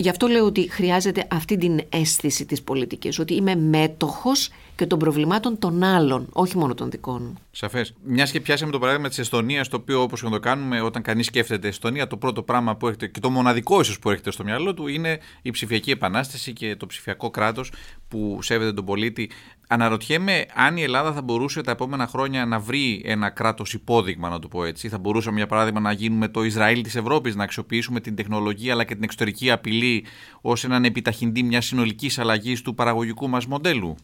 Γι' 0.00 0.08
αυτό 0.08 0.26
λέω 0.26 0.44
ότι 0.44 0.70
χρειάζεται 0.70 1.26
αυτή 1.30 1.56
την 1.56 1.80
αίσθηση 1.88 2.44
της 2.44 2.62
πολιτικής, 2.62 3.18
ότι 3.18 3.34
είμαι 3.34 3.54
μέτοχος 3.54 4.50
και 4.78 4.86
των 4.86 4.98
προβλημάτων 4.98 5.58
των 5.58 5.82
άλλων, 5.82 6.26
όχι 6.32 6.58
μόνο 6.58 6.74
των 6.74 6.90
δικών 6.90 7.22
μου. 7.22 7.34
Σαφές. 7.50 7.94
Μιας 8.04 8.30
και 8.30 8.40
πιάσαμε 8.40 8.72
το 8.72 8.78
παράδειγμα 8.78 9.08
της 9.08 9.18
Εστονίας, 9.18 9.68
το 9.68 9.76
οποίο 9.76 10.02
όπως 10.02 10.22
και 10.22 10.28
το 10.28 10.40
κάνουμε, 10.40 10.80
όταν 10.80 11.02
κανείς 11.02 11.26
σκέφτεται 11.26 11.68
Εστονία, 11.68 12.06
το 12.06 12.16
πρώτο 12.16 12.42
πράγμα 12.42 12.76
που 12.76 12.88
έχετε 12.88 13.06
και 13.06 13.20
το 13.20 13.30
μοναδικό 13.30 13.80
ίσως 13.80 13.98
που 13.98 14.10
έχετε 14.10 14.30
στο 14.30 14.44
μυαλό 14.44 14.74
του 14.74 14.86
είναι 14.86 15.18
η 15.42 15.50
ψηφιακή 15.50 15.90
επανάσταση 15.90 16.52
και 16.52 16.76
το 16.76 16.86
ψηφιακό 16.86 17.30
κράτος 17.30 17.72
που 18.08 18.38
σέβεται 18.42 18.72
τον 18.72 18.84
πολίτη. 18.84 19.30
Αναρωτιέμαι 19.68 20.46
αν 20.54 20.76
η 20.76 20.82
Ελλάδα 20.82 21.12
θα 21.12 21.22
μπορούσε 21.22 21.60
τα 21.60 21.70
επόμενα 21.70 22.06
χρόνια 22.06 22.46
να 22.46 22.58
βρει 22.58 23.02
ένα 23.04 23.30
κράτος 23.30 23.72
υπόδειγμα, 23.72 24.28
να 24.28 24.38
το 24.38 24.48
πω 24.48 24.64
έτσι. 24.64 24.88
Θα 24.88 24.98
μπορούσαμε, 24.98 25.36
για 25.36 25.46
παράδειγμα, 25.46 25.80
να 25.80 25.92
γίνουμε 25.92 26.28
το 26.28 26.44
Ισραήλ 26.44 26.82
της 26.82 26.96
Ευρώπης, 26.96 27.34
να 27.34 27.44
αξιοποιήσουμε 27.44 28.00
την 28.00 28.14
τεχνολογία 28.14 28.72
αλλά 28.72 28.84
και 28.84 28.94
την 28.94 29.02
εξωτερική 29.02 29.50
απειλή 29.50 30.04
ως 30.40 30.64
έναν 30.64 30.84
επιταχυντή 30.84 31.42
μιας 31.42 31.66
συνολικής 31.66 32.18
αλλαγής 32.18 32.62
του 32.62 32.74
παραγωγικού 32.74 33.28
μας 33.28 33.46
μοντέλου. 33.46 33.96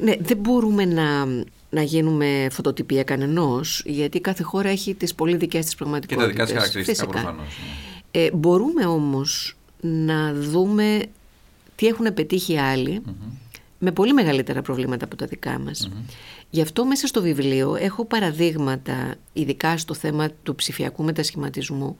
Ναι, 0.00 0.14
δεν 0.20 0.36
μπορούμε 0.36 0.84
να, 0.84 1.24
να 1.70 1.82
γίνουμε 1.82 2.48
φωτοτυπία 2.50 3.02
κανενός, 3.02 3.82
γιατί 3.86 4.20
κάθε 4.20 4.42
χώρα 4.42 4.68
έχει 4.68 4.94
τις 4.94 5.14
πολύ 5.14 5.36
δικές 5.36 5.64
της 5.64 5.74
πραγματικότητε. 5.74 6.32
Και 6.32 6.36
τα 6.36 6.44
δικά 6.44 6.44
της 6.44 6.52
χαρακτηριστικά 6.52 7.06
προφανώς. 7.06 7.58
Ναι. 8.12 8.22
Ε, 8.22 8.30
μπορούμε 8.34 8.86
όμως 8.86 9.56
να 9.80 10.34
δούμε 10.34 11.02
τι 11.76 11.86
έχουν 11.86 12.14
πετύχει 12.14 12.58
με 13.78 13.92
πολύ 13.92 14.12
μεγαλύτερα 14.12 14.62
προβλήματα 14.62 15.04
από 15.04 15.16
τα 15.16 15.26
δικά 15.26 15.58
μας. 15.58 15.90
Γι' 16.50 16.60
αυτό 16.60 16.84
μέσα 16.84 17.06
στο 17.06 17.22
βιβλίο 17.22 17.74
έχω 17.74 18.04
παραδείγματα, 18.04 19.14
ειδικά 19.32 19.78
στο 19.78 19.94
θέμα 19.94 20.30
του 20.42 20.54
ψηφιακού 20.54 21.02
μετασχηματισμού 21.02 21.96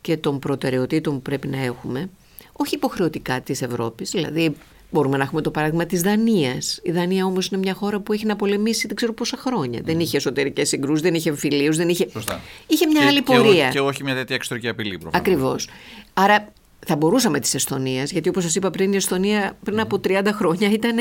και 0.00 0.16
των 0.16 0.38
προτεραιοτήτων 0.38 1.14
που 1.14 1.22
πρέπει 1.22 1.48
να 1.48 1.58
έχουμε, 1.58 2.10
όχι 2.52 2.74
υποχρεωτικά 2.74 3.40
της 3.40 3.62
Ευρώπης, 3.62 4.10
δηλαδή 4.10 4.56
Μπορούμε 4.90 5.16
να 5.16 5.22
έχουμε 5.22 5.42
το 5.42 5.50
παράδειγμα 5.50 5.86
της 5.86 6.02
Δανίας. 6.02 6.80
Η 6.82 6.90
Δανία 6.90 7.24
όμως 7.24 7.46
είναι 7.46 7.60
μια 7.60 7.74
χώρα 7.74 8.00
που 8.00 8.12
έχει 8.12 8.26
να 8.26 8.36
πολεμήσει 8.36 8.86
δεν 8.86 8.96
ξέρω 8.96 9.12
πόσα 9.12 9.36
χρόνια. 9.36 9.80
Δεν 9.84 10.00
είχε 10.00 10.16
εσωτερικές 10.16 10.68
συγκρούσεις, 10.68 11.02
δεν 11.02 11.14
είχε 11.14 11.28
εμφυλίους, 11.28 11.76
δεν 11.76 11.88
είχε. 11.88 12.08
Σωστά. 12.12 12.40
Είχε 12.66 12.86
μια 12.86 13.00
και, 13.00 13.06
άλλη 13.06 13.22
πορεία. 13.22 13.68
Και, 13.68 13.80
όχι 13.80 14.04
μια 14.04 14.14
τέτοια 14.14 14.34
εξωτερική 14.34 14.68
απειλή, 14.68 14.98
προφανώς. 14.98 15.26
Ακριβώς. 15.26 15.68
Άρα 16.14 16.52
θα 16.88 16.96
μπορούσαμε 16.96 17.40
της 17.40 17.54
Εστονίας, 17.54 18.10
γιατί 18.10 18.28
όπως 18.28 18.42
σας 18.42 18.54
είπα 18.54 18.70
πριν, 18.70 18.92
η 18.92 18.96
Εστονία 18.96 19.56
πριν 19.64 19.80
από 19.80 20.00
30 20.08 20.32
χρόνια 20.32 20.70
ήταν 20.70 20.96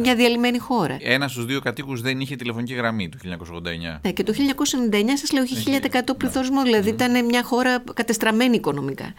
μια 0.00 0.14
διαλυμένη 0.14 0.58
χώρα. 0.58 0.96
Ένας 1.00 1.30
στους 1.30 1.44
δύο 1.44 1.60
κατοίκους 1.60 2.00
δεν 2.00 2.20
είχε 2.20 2.36
τηλεφωνική 2.36 2.74
γραμμή 2.74 3.08
το 3.08 3.18
1989. 3.18 4.00
Ναι, 4.02 4.12
και 4.12 4.22
το 4.22 4.32
1999 4.32 5.04
σας 5.14 5.32
λέω 5.32 5.42
είχε 5.42 5.80
1000% 5.92 6.16
πληθωρισμό, 6.16 6.62
δηλαδή 6.62 6.88
ήταν 6.88 7.24
μια 7.24 7.42
χώρα 7.42 7.82
κατεστραμμένη 7.94 8.56
οικονομικά. 8.56 9.14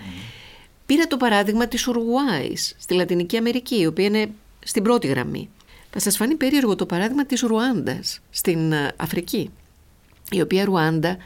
Πήρα 0.93 1.07
το 1.07 1.17
παράδειγμα 1.17 1.67
της 1.67 1.87
Ουρουάης 1.87 2.75
στη 2.77 2.93
Λατινική 2.93 3.37
Αμερική, 3.37 3.79
η 3.79 3.85
οποία 3.85 4.05
είναι 4.05 4.29
στην 4.63 4.83
πρώτη 4.83 5.07
γραμμή. 5.07 5.49
Θα 5.89 5.99
σας 5.99 6.15
φανεί 6.17 6.35
περίεργο 6.35 6.75
το 6.75 6.85
παράδειγμα 6.85 7.25
της 7.25 7.41
Ρουάντας 7.41 8.19
στην 8.29 8.71
ε, 8.71 8.91
Αφρική, 8.95 9.49
η 10.31 10.41
οποία 10.41 10.65
Ρουάντα 10.65 11.17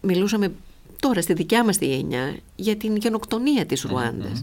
μιλούσαμε 0.00 0.52
τώρα 1.00 1.22
στη 1.22 1.32
δικιά 1.32 1.64
μας 1.64 1.78
τη 1.78 1.86
γενιά 1.86 2.36
για 2.56 2.76
την 2.76 2.96
γενοκτονία 2.96 3.66
της 3.66 3.82
ρουαντας 3.82 4.42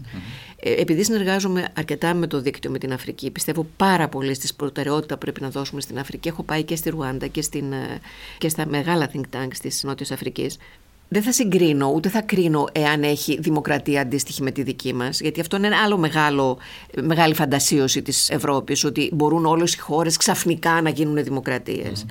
ε, 0.56 0.80
Επειδή 0.80 1.04
συνεργάζομαι 1.04 1.68
αρκετά 1.76 2.14
με 2.14 2.26
το 2.26 2.40
δίκτυο 2.40 2.70
με 2.70 2.78
την 2.78 2.92
Αφρική, 2.92 3.30
πιστεύω 3.30 3.66
πάρα 3.76 4.08
πολύ 4.08 4.34
στις 4.34 4.54
προτεραιότητα 4.54 5.14
που 5.14 5.20
πρέπει 5.20 5.40
να 5.40 5.50
δώσουμε 5.50 5.80
στην 5.80 5.98
Αφρική. 5.98 6.28
Έχω 6.28 6.42
πάει 6.42 6.62
και 6.62 6.76
στη 6.76 6.90
Ρουάντα 6.90 7.26
και, 7.26 7.42
στην, 7.42 7.72
ε, 7.72 8.00
και 8.38 8.48
στα 8.48 8.66
μεγάλα 8.66 9.10
think 9.12 9.36
tanks 9.36 9.56
της 9.60 9.82
Νότιας 9.82 10.10
Αφρικής 10.10 10.56
δεν 11.12 11.22
θα 11.22 11.32
συγκρίνω, 11.32 11.92
ούτε 11.94 12.08
θα 12.08 12.20
κρίνω 12.20 12.68
εάν 12.72 13.02
έχει 13.02 13.38
δημοκρατία 13.40 14.00
αντίστοιχη 14.00 14.42
με 14.42 14.50
τη 14.50 14.62
δική 14.62 14.94
μας, 14.94 15.20
γιατί 15.20 15.40
αυτό 15.40 15.56
είναι 15.56 15.66
ένα 15.66 15.82
άλλο 15.82 15.98
μεγάλο, 15.98 16.58
μεγάλη 17.02 17.34
φαντασίωση 17.34 18.02
της 18.02 18.30
Ευρώπης, 18.30 18.84
ότι 18.84 19.10
μπορούν 19.12 19.46
όλες 19.46 19.74
οι 19.74 19.78
χώρες 19.78 20.16
ξαφνικά 20.16 20.80
να 20.80 20.90
γίνουν 20.90 21.24
δημοκρατίες. 21.24 22.06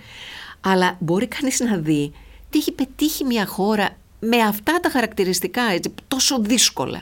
Αλλά 0.62 0.98
μπορεί 1.00 1.28
κανείς 1.28 1.60
να 1.60 1.78
δει 1.78 2.12
τι 2.50 2.58
έχει 2.58 2.72
πετύχει 2.72 3.24
μια 3.24 3.46
χώρα 3.46 3.98
με 4.20 4.38
αυτά 4.38 4.80
τα 4.80 4.90
χαρακτηριστικά, 4.90 5.62
έτσι, 5.72 5.94
τόσο 6.08 6.40
δύσκολα. 6.42 7.02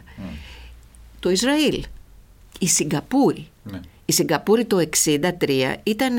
Το 1.20 1.30
Ισραήλ, 1.30 1.84
η 2.60 2.68
Σιγκαπούρη. 2.68 3.48
Ναι. 3.64 3.80
Η 4.06 4.12
Σιγκαπούρη 4.12 4.66
το 4.66 4.78
1963 5.40 5.74
ήταν, 5.84 6.16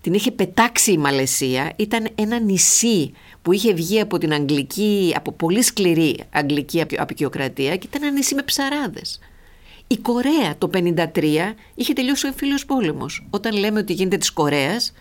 την 0.00 0.14
είχε 0.14 0.30
πετάξει 0.30 0.92
η 0.92 0.98
Μαλαισία, 0.98 1.72
ήταν 1.76 2.08
ένα 2.14 2.38
νησί 2.38 3.12
που 3.46 3.52
είχε 3.52 3.72
βγει 3.72 4.00
από 4.00 4.18
την 4.18 4.32
αγγλική, 4.32 5.12
από 5.16 5.32
πολύ 5.32 5.62
σκληρή 5.62 6.24
αγγλική 6.30 6.84
απεικιοκρατία 6.96 7.76
και 7.76 7.86
ήταν 7.86 8.02
ένα 8.02 8.12
νησί 8.12 8.34
με 8.34 8.42
ψαράδες. 8.42 9.18
Η 9.86 9.96
Κορέα 9.96 10.58
το 10.58 10.70
1953 10.72 11.54
είχε 11.74 11.92
τελειώσει 11.92 12.26
ο 12.26 12.28
εμφύλιος 12.28 12.66
πόλεμος. 12.66 13.26
Όταν 13.30 13.56
λέμε 13.56 13.78
ότι 13.78 13.92
γίνεται 13.92 14.16
της 14.16 14.30
Κορέας, 14.30 14.92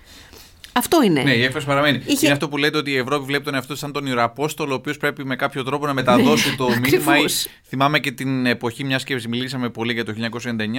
αυτό 0.77 1.03
είναι. 1.03 1.23
Ναι, 1.23 1.33
η 1.33 1.43
έκφραση 1.43 1.65
παραμένει. 1.65 2.01
Είχε... 2.05 2.25
Είναι 2.25 2.33
αυτό 2.33 2.49
που 2.49 2.57
λέτε 2.57 2.77
ότι 2.77 2.91
η 2.91 2.97
Ευρώπη 2.97 3.25
βλέπει 3.25 3.43
τον 3.43 3.53
εαυτό 3.53 3.75
σαν 3.75 3.91
τον 3.91 4.05
Ιεροαπόστολο, 4.05 4.71
ο 4.71 4.75
οποίος 4.75 4.97
πρέπει 4.97 5.25
με 5.25 5.35
κάποιο 5.35 5.63
τρόπο 5.63 5.85
να 5.85 5.93
μεταδώσει 5.93 6.49
ναι, 6.49 6.55
το 6.55 6.67
μήνυμα. 6.81 7.13
Θυμάμαι 7.63 7.99
και 7.99 8.11
την 8.11 8.45
εποχή, 8.45 8.83
μιας 8.83 9.03
και 9.03 9.21
μιλήσαμε 9.29 9.69
πολύ 9.69 9.93
για 9.93 10.05
το 10.05 10.13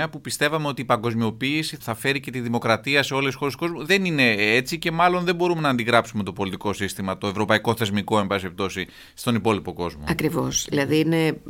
1999, 0.05 0.11
που 0.11 0.21
πιστεύαμε 0.21 0.69
ότι 0.69 0.81
η 0.81 0.85
παγκοσμιοποίηση 0.85 1.77
θα 1.81 1.95
φέρει 1.95 2.21
και 2.21 2.31
τη 2.31 2.41
δημοκρατία 2.41 3.03
σε 3.03 3.15
όλες 3.15 3.27
τις 3.27 3.37
χώρες 3.37 3.55
του 3.55 3.61
κόσμου. 3.61 3.85
Δεν 3.85 4.05
είναι 4.05 4.35
έτσι 4.39 4.79
και 4.79 4.91
μάλλον 4.91 5.25
δεν 5.25 5.35
μπορούμε 5.35 5.61
να 5.61 5.69
αντιγράψουμε 5.69 6.23
το 6.23 6.33
πολιτικό 6.33 6.73
σύστημα, 6.73 7.19
το 7.19 7.27
ευρωπαϊκό 7.27 7.77
θεσμικό, 7.77 8.19
εν 8.19 8.27
πάση 8.27 8.49
στον 9.15 9.35
υπόλοιπο 9.35 9.73
κόσμο. 9.73 10.05
Ακριβώς. 10.09 10.67
Δηλαδή 10.69 10.99
είναι 10.99 11.41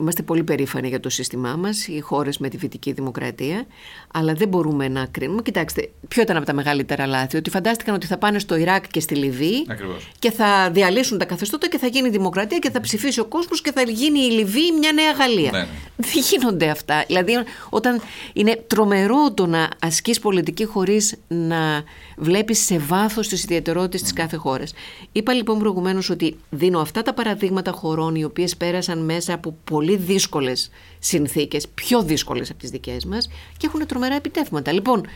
Είμαστε 0.00 0.22
πολύ 0.22 0.44
περήφανοι 0.44 0.88
για 0.88 1.00
το 1.00 1.08
σύστημά 1.08 1.56
μας, 1.56 1.86
οι 1.86 2.00
χώρες 2.00 2.38
με 2.38 2.48
τη 2.48 2.56
βυτική 2.56 2.92
δημοκρατία, 2.92 3.66
αλλά 4.12 4.32
δεν 4.32 4.48
μπορούμε 4.48 4.88
να 4.88 5.06
κρίνουμε. 5.10 5.42
Κοιτάξτε, 5.42 5.90
ποιο 6.08 6.22
ήταν 6.22 6.36
από 6.36 6.46
τα 6.46 6.52
μεγαλύτερα 6.52 7.06
λάθη, 7.06 7.36
ότι 7.36 7.50
φαντάστηκαν 7.50 7.94
ότι 7.94 8.06
θα 8.06 8.18
πάνε 8.18 8.38
στο 8.38 8.56
Ιράκ 8.56 8.86
και 8.90 9.00
στη 9.00 9.14
Λιβύη 9.14 9.66
Ακριβώς. 9.68 10.10
και 10.18 10.30
θα 10.30 10.70
διαλύσουν 10.70 11.18
τα 11.18 11.24
καθεστώτα 11.24 11.68
και 11.68 11.78
θα 11.78 11.86
γίνει 11.86 12.08
δημοκρατία 12.08 12.58
και 12.58 12.70
θα 12.70 12.80
ψηφίσει 12.80 13.20
ο 13.20 13.24
κόσμος 13.24 13.60
και 13.60 13.72
θα 13.72 13.82
γίνει 13.82 14.18
η 14.18 14.30
Λιβύη 14.30 14.70
μια 14.78 14.92
νέα 14.92 15.12
Γαλλία. 15.12 15.50
Ναι, 15.50 15.58
ναι. 15.58 15.66
Δεν 15.96 16.22
γίνονται 16.30 16.68
αυτά. 16.68 17.04
Δηλαδή, 17.06 17.32
όταν 17.68 18.00
είναι 18.32 18.64
τρομερό 18.66 19.32
το 19.32 19.46
να 19.46 19.68
ασκείς 19.80 20.20
πολιτική 20.20 20.64
χωρίς 20.64 21.14
να 21.28 21.82
βλέπεις 22.16 22.64
σε 22.64 22.78
βάθος 22.78 23.28
τις 23.28 23.42
ιδιαιτερότητες 23.42 24.02
της 24.02 24.12
κάθε 24.12 24.36
χώρας. 24.36 24.72
Είπα 25.12 25.32
λοιπόν 25.32 25.58
προηγουμένως 25.58 26.10
ότι 26.10 26.36
δίνω 26.50 26.80
αυτά 26.80 27.02
τα 27.02 27.14
παραδείγματα 27.14 27.70
χωρών 27.70 28.14
οι 28.14 28.24
οποίες 28.24 28.56
πέρασαν 28.56 29.04
μέσα 29.04 29.34
από 29.34 29.56
πολύ 29.64 29.96
δύσκολες 29.96 30.70
συνθήκες, 30.98 31.68
πιο 31.68 32.02
δύσκολες 32.02 32.50
από 32.50 32.58
τις 32.58 32.70
δικές 32.70 33.04
μας 33.04 33.28
και 33.56 33.66
έχουν 33.66 33.86
τρομερά 33.86 34.14
επιτεύγματα. 34.14 34.72
Λοιπόν, 34.72 35.06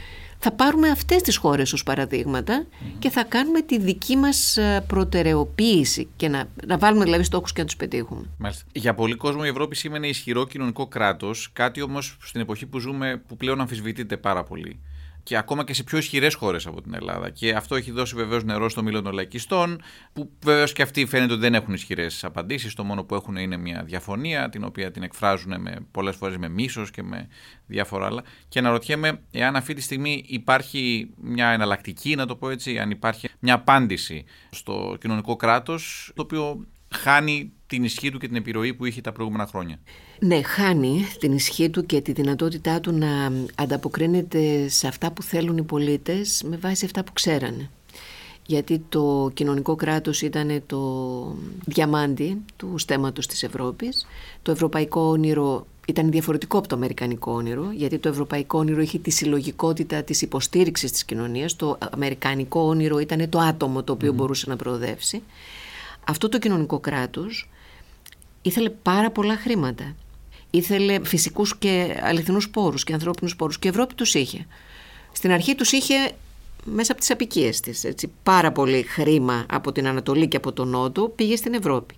θα 0.42 0.52
πάρουμε 0.52 0.88
αυτές 0.88 1.22
τις 1.22 1.36
χώρες 1.36 1.72
ως 1.72 1.82
παραδείγματα 1.82 2.66
και 2.98 3.10
θα 3.10 3.24
κάνουμε 3.24 3.60
τη 3.60 3.78
δική 3.78 4.16
μας 4.16 4.56
ε, 4.56 4.84
προτεραιοποίηση 4.86 6.08
και 6.16 6.28
να, 6.28 6.48
να 6.66 6.78
βάλουμε 6.78 7.04
δηλαδή 7.04 7.22
στόχους 7.22 7.52
και 7.52 7.60
να 7.60 7.66
τους 7.66 7.76
πετύχουμε. 7.76 8.22
Μάλιστα. 8.38 8.64
Για 8.72 8.94
πολλοί 8.94 9.14
κόσμο 9.14 9.40
η 9.44 9.48
Ευρώπη 9.48 9.76
σήμαινε 9.76 10.06
ισχυρό 10.06 10.46
κοινωνικό 10.46 10.86
κράτος, 10.86 11.50
κάτι 11.52 11.82
όμως 11.82 12.16
στην 12.22 12.40
εποχή 12.40 12.66
που 12.66 12.78
ζούμε 12.78 13.22
που 13.28 13.36
πλέον 13.36 13.60
αμφισβητείται 13.60 14.16
πάρα 14.16 14.44
πολύ. 14.44 14.80
Και 15.22 15.36
ακόμα 15.36 15.64
και 15.64 15.74
σε 15.74 15.82
πιο 15.82 15.98
ισχυρές 15.98 16.34
χώρες 16.34 16.66
από 16.66 16.82
την 16.82 16.94
Ελλάδα. 16.94 17.30
Και 17.30 17.54
αυτό 17.54 17.74
έχει 17.74 17.90
δώσει 17.90 18.14
βεβαίως 18.14 18.44
νερό 18.44 18.68
στο 18.68 18.82
μήλο 18.82 19.02
των 19.02 19.12
λαϊκιστών, 19.12 19.82
που 20.12 20.30
βεβαίως 20.44 20.72
και 20.72 20.82
αυτοί 20.82 21.06
φαίνεται 21.06 21.32
ότι 21.32 21.40
δεν 21.40 21.54
έχουν 21.54 21.74
ισχυρές 21.74 22.24
απαντήσεις. 22.24 22.74
Το 22.74 22.84
μόνο 22.84 23.04
που 23.04 23.14
έχουν 23.14 23.36
είναι 23.36 23.56
μια 23.56 23.82
διαφωνία, 23.82 24.48
την 24.48 24.64
οποία 24.64 24.90
την 24.90 25.02
εκφράζουν 25.02 25.60
με, 25.60 25.86
πολλές 25.90 26.16
φορές 26.16 26.36
με 26.36 26.48
μίσος 26.48 26.90
και 26.90 27.02
με 27.02 27.28
διάφορα 27.66 28.06
άλλα. 28.06 28.22
Και 28.48 28.58
αναρωτιέμαι 28.58 29.20
εάν 29.30 29.56
αυτή 29.56 29.74
τη 29.74 29.80
στιγμή 29.80 30.24
υπάρχει 30.26 31.10
μια 31.16 31.48
εναλλακτική, 31.48 32.14
να 32.14 32.26
το 32.26 32.36
πω 32.36 32.50
έτσι, 32.50 32.78
αν 32.78 32.90
υπάρχει 32.90 33.28
μια 33.38 33.54
απάντηση 33.54 34.24
στο 34.50 34.96
κοινωνικό 35.00 35.36
κράτος, 35.36 36.12
το 36.14 36.22
οποίο 36.22 36.66
χάνει 36.94 37.52
την 37.66 37.84
ισχύ 37.84 38.10
του 38.10 38.18
και 38.18 38.26
την 38.26 38.36
επιρροή 38.36 38.74
που 38.74 38.84
είχε 38.84 39.00
τα 39.00 39.12
προηγούμενα 39.12 39.46
χρόνια. 39.46 39.78
Ναι, 40.18 40.42
χάνει 40.42 41.06
την 41.18 41.32
ισχύ 41.32 41.70
του 41.70 41.86
και 41.86 42.00
τη 42.00 42.12
δυνατότητά 42.12 42.80
του 42.80 42.92
να 42.92 43.32
ανταποκρίνεται 43.54 44.68
σε 44.68 44.86
αυτά 44.86 45.12
που 45.12 45.22
θέλουν 45.22 45.56
οι 45.56 45.62
πολίτες 45.62 46.42
με 46.46 46.56
βάση 46.56 46.84
αυτά 46.84 47.04
που 47.04 47.12
ξέρανε. 47.12 47.70
Γιατί 48.46 48.84
το 48.88 49.30
κοινωνικό 49.34 49.74
κράτος 49.74 50.22
ήταν 50.22 50.62
το 50.66 50.80
διαμάντι 51.64 52.36
του 52.56 52.78
στέματος 52.78 53.26
της 53.26 53.42
Ευρώπης. 53.42 54.06
Το 54.42 54.50
ευρωπαϊκό 54.50 55.00
όνειρο 55.00 55.66
ήταν 55.86 56.10
διαφορετικό 56.10 56.58
από 56.58 56.68
το 56.68 56.74
αμερικανικό 56.74 57.32
όνειρο, 57.32 57.70
γιατί 57.72 57.98
το 57.98 58.08
ευρωπαϊκό 58.08 58.58
όνειρο 58.58 58.80
είχε 58.80 58.98
τη 58.98 59.10
συλλογικότητα 59.10 60.02
της 60.02 60.22
υποστήριξης 60.22 60.92
της 60.92 61.04
κοινωνίας. 61.04 61.56
Το 61.56 61.78
αμερικανικό 61.92 62.60
όνειρο 62.60 62.98
ήταν 62.98 63.28
το 63.28 63.38
άτομο 63.38 63.82
το 63.82 63.92
οποίο 63.92 64.12
μπορούσε 64.12 64.48
να 64.48 64.56
προοδεύσει. 64.56 65.22
Αυτό 66.04 66.28
το 66.28 66.38
κοινωνικό 66.38 66.78
κράτος 66.78 67.48
ήθελε 68.42 68.70
πάρα 68.70 69.10
πολλά 69.10 69.36
χρήματα. 69.36 69.96
Ήθελε 70.50 71.04
φυσικούς 71.04 71.56
και 71.56 72.00
αληθινούς 72.02 72.50
πόρους 72.50 72.84
και 72.84 72.92
ανθρώπινους 72.92 73.36
πόρους 73.36 73.58
και 73.58 73.66
η 73.66 73.70
Ευρώπη 73.70 73.94
τους 73.94 74.14
είχε. 74.14 74.46
Στην 75.12 75.30
αρχή 75.30 75.54
τους 75.54 75.72
είχε 75.72 75.94
μέσα 76.64 76.92
από 76.92 77.00
τις 77.00 77.10
απικίες 77.10 77.60
της. 77.60 77.84
Έτσι. 77.84 78.12
Πάρα 78.22 78.52
πολύ 78.52 78.82
χρήμα 78.82 79.46
από 79.50 79.72
την 79.72 79.86
Ανατολή 79.86 80.28
και 80.28 80.36
από 80.36 80.52
τον 80.52 80.68
Νότο 80.68 81.08
πήγε 81.08 81.36
στην 81.36 81.54
Ευρώπη. 81.54 81.94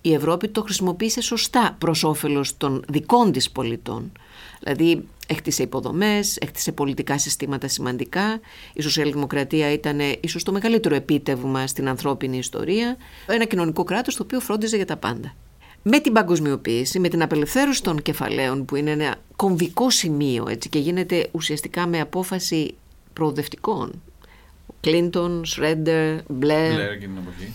Η 0.00 0.14
Ευρώπη 0.14 0.48
το 0.48 0.62
χρησιμοποίησε 0.62 1.20
σωστά 1.20 1.76
προς 1.78 2.04
όφελος 2.04 2.56
των 2.56 2.84
δικών 2.88 3.32
της 3.32 3.50
πολιτών. 3.50 4.12
Δηλαδή 4.60 5.04
έχτισε 5.26 5.62
υποδομές, 5.62 6.36
έχτισε 6.36 6.72
πολιτικά 6.72 7.18
συστήματα 7.18 7.68
σημαντικά. 7.68 8.40
Η 8.72 8.82
σοσιαλδημοκρατία 8.82 9.72
ήταν 9.72 10.00
ίσως 10.20 10.42
το 10.42 10.52
μεγαλύτερο 10.52 10.94
επίτευγμα 10.94 11.66
στην 11.66 11.88
ανθρώπινη 11.88 12.38
ιστορία. 12.38 12.96
Ένα 13.26 13.44
κοινωνικό 13.44 13.84
κράτος 13.84 14.16
το 14.16 14.22
οποίο 14.22 14.40
φρόντιζε 14.40 14.76
για 14.76 14.86
τα 14.86 14.96
πάντα. 14.96 15.34
Με 15.82 16.00
την 16.00 16.12
παγκοσμιοποίηση, 16.12 16.98
με 16.98 17.08
την 17.08 17.22
απελευθέρωση 17.22 17.82
των 17.82 18.02
κεφαλαίων 18.02 18.64
που 18.64 18.76
είναι 18.76 18.90
ένα 18.90 19.14
κομβικό 19.36 19.90
σημείο 19.90 20.46
έτσι, 20.48 20.68
και 20.68 20.78
γίνεται 20.78 21.28
ουσιαστικά 21.32 21.86
με 21.86 22.00
απόφαση 22.00 22.74
προοδευτικών. 23.12 24.02
Κλίντον, 24.80 25.44
Σρέντερ, 25.44 26.20
Μπλερ, 26.28 26.72
Μπλερ 26.72 26.98
και 26.98 27.06
την 27.06 27.16
εποχή. 27.16 27.52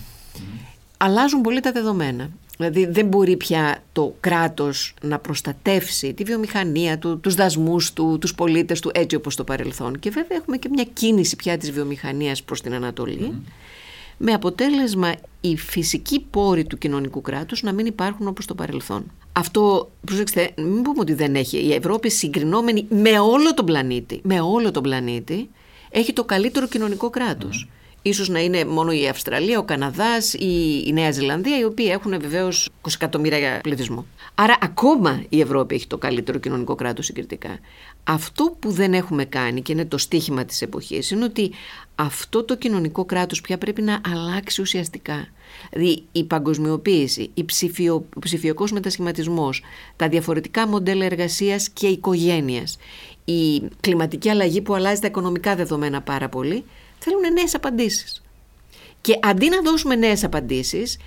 Αλλάζουν 0.96 1.40
πολύ 1.40 1.60
τα 1.60 1.72
δεδομένα. 1.72 2.30
Δηλαδή 2.56 2.86
δεν 2.86 3.06
μπορεί 3.06 3.36
πια 3.36 3.82
το 3.92 4.14
κράτος 4.20 4.94
να 5.02 5.18
προστατεύσει 5.18 6.14
τη 6.14 6.24
βιομηχανία 6.24 6.98
του, 6.98 7.20
τους 7.20 7.34
δασμούς 7.34 7.92
του, 7.92 8.18
τους 8.20 8.34
πολίτες 8.34 8.80
του 8.80 8.90
έτσι 8.94 9.16
όπως 9.16 9.36
το 9.36 9.44
παρελθόν. 9.44 9.98
Και 9.98 10.10
βέβαια 10.10 10.36
έχουμε 10.38 10.56
και 10.56 10.68
μια 10.68 10.84
κίνηση 10.92 11.36
πια 11.36 11.58
της 11.58 11.70
βιομηχανίας 11.70 12.42
προς 12.42 12.60
την 12.60 12.74
Ανατολή 12.74 13.42
με 14.16 14.32
αποτέλεσμα 14.32 15.14
οι 15.40 15.56
φυσικοί 15.56 16.20
πόροι 16.30 16.64
του 16.64 16.78
κοινωνικού 16.78 17.20
κράτους 17.20 17.62
να 17.62 17.72
μην 17.72 17.86
υπάρχουν 17.86 18.26
όπως 18.26 18.46
το 18.46 18.54
παρελθόν. 18.54 19.12
Αυτό, 19.32 19.90
προσέξτε, 20.06 20.50
μην 20.56 20.82
πούμε 20.82 21.00
ότι 21.00 21.14
δεν 21.14 21.34
έχει. 21.34 21.56
Η 21.56 21.74
Ευρώπη 21.74 22.10
συγκρινόμενη 22.10 22.86
με 22.88 23.18
όλο 23.18 23.54
τον 23.54 23.64
πλανήτη, 23.66 24.20
με 24.22 24.40
όλο 24.40 24.70
τον 24.70 24.82
πλανήτη, 24.82 25.50
έχει 25.90 26.12
το 26.12 26.24
καλύτερο 26.24 26.66
κοινωνικό 26.66 27.10
κράτος. 27.10 27.68
Ίσως 28.06 28.28
να 28.28 28.40
είναι 28.40 28.64
μόνο 28.64 28.92
η 28.92 29.08
Αυστραλία, 29.08 29.58
ο 29.58 29.62
Καναδάς 29.62 30.34
ή 30.34 30.84
η 30.86 30.92
Νέα 30.92 31.10
Ζηλανδία, 31.10 31.58
οι 31.58 31.64
οποίοι 31.64 31.86
έχουν 31.90 32.20
βεβαίως 32.20 32.70
20 32.82 32.90
εκατομμύρια 32.94 33.60
πληθυσμό. 33.62 34.06
Άρα 34.34 34.56
ακόμα 34.60 35.24
η 35.28 35.40
Ευρώπη 35.40 35.74
έχει 35.74 35.86
το 35.86 35.98
καλύτερο 35.98 36.38
κοινωνικό 36.38 36.74
κράτος 36.74 37.04
συγκριτικά. 37.04 37.58
Αυτό 38.04 38.56
που 38.58 38.70
δεν 38.70 38.94
έχουμε 38.94 39.24
κάνει 39.24 39.62
και 39.62 39.72
είναι 39.72 39.84
το 39.84 39.98
στίχημα 39.98 40.44
της 40.44 40.62
εποχής 40.62 41.10
είναι 41.10 41.24
ότι 41.24 41.50
αυτό 41.94 42.44
το 42.44 42.56
κοινωνικό 42.56 43.04
κράτος 43.04 43.40
πια 43.40 43.58
πρέπει 43.58 43.82
να 43.82 44.00
αλλάξει 44.12 44.60
ουσιαστικά. 44.60 45.28
Δηλαδή 45.70 46.02
η 46.12 46.24
παγκοσμιοποίηση, 46.24 47.30
η 47.34 47.44
ψηφιο, 47.44 47.94
ο 48.16 48.18
ψηφιακός 48.18 48.72
μετασχηματισμός, 48.72 49.62
τα 49.96 50.08
διαφορετικά 50.08 50.66
μοντέλα 50.68 51.04
εργασίας 51.04 51.68
και 51.68 51.86
οικογένειας, 51.86 52.76
η 53.24 53.62
κλιματική 53.80 54.28
αλλαγή 54.28 54.60
που 54.60 54.74
αλλάζει 54.74 55.00
τα 55.00 55.06
οικονομικά 55.06 55.54
δεδομένα 55.54 56.02
πάρα 56.02 56.28
πολύ, 56.28 56.64
θέλουν 57.04 57.32
νέες 57.32 57.54
απαντήσεις. 57.54 58.22
Και 59.00 59.18
αντί 59.22 59.48
να 59.48 59.60
δώσουμε 59.60 59.94
νέες 59.94 60.24
απαντήσεις, 60.24 60.98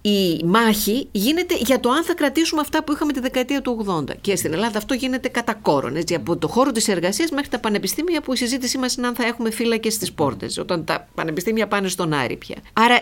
η 0.00 0.44
μάχη 0.44 1.08
γίνεται 1.10 1.54
για 1.58 1.80
το 1.80 1.90
αν 1.90 2.04
θα 2.04 2.14
κρατήσουμε 2.14 2.60
αυτά 2.60 2.84
που 2.84 2.92
είχαμε 2.92 3.12
τη 3.12 3.20
δεκαετία 3.20 3.62
του 3.62 3.86
80. 3.88 4.16
Και 4.20 4.36
στην 4.36 4.52
Ελλάδα 4.52 4.78
αυτό 4.78 4.94
γίνεται 4.94 5.28
κατά 5.28 5.54
κόρον. 5.54 5.96
Έτσι, 5.96 6.14
από 6.14 6.36
το 6.36 6.48
χώρο 6.48 6.72
της 6.72 6.88
εργασίας 6.88 7.30
μέχρι 7.30 7.48
τα 7.48 7.58
πανεπιστήμια, 7.58 8.20
που 8.20 8.32
η 8.32 8.36
συζήτησή 8.36 8.78
μας 8.78 8.94
είναι 8.96 9.06
αν 9.06 9.14
θα 9.14 9.26
έχουμε 9.26 9.50
φύλακες 9.50 9.94
στις 9.94 10.12
πόρτες, 10.12 10.58
όταν 10.58 10.84
τα 10.84 11.08
πανεπιστήμια 11.14 11.68
πάνε 11.68 11.88
στον 11.88 12.12
Άρη 12.12 12.36
πια. 12.36 12.56
Άρα 12.72 13.00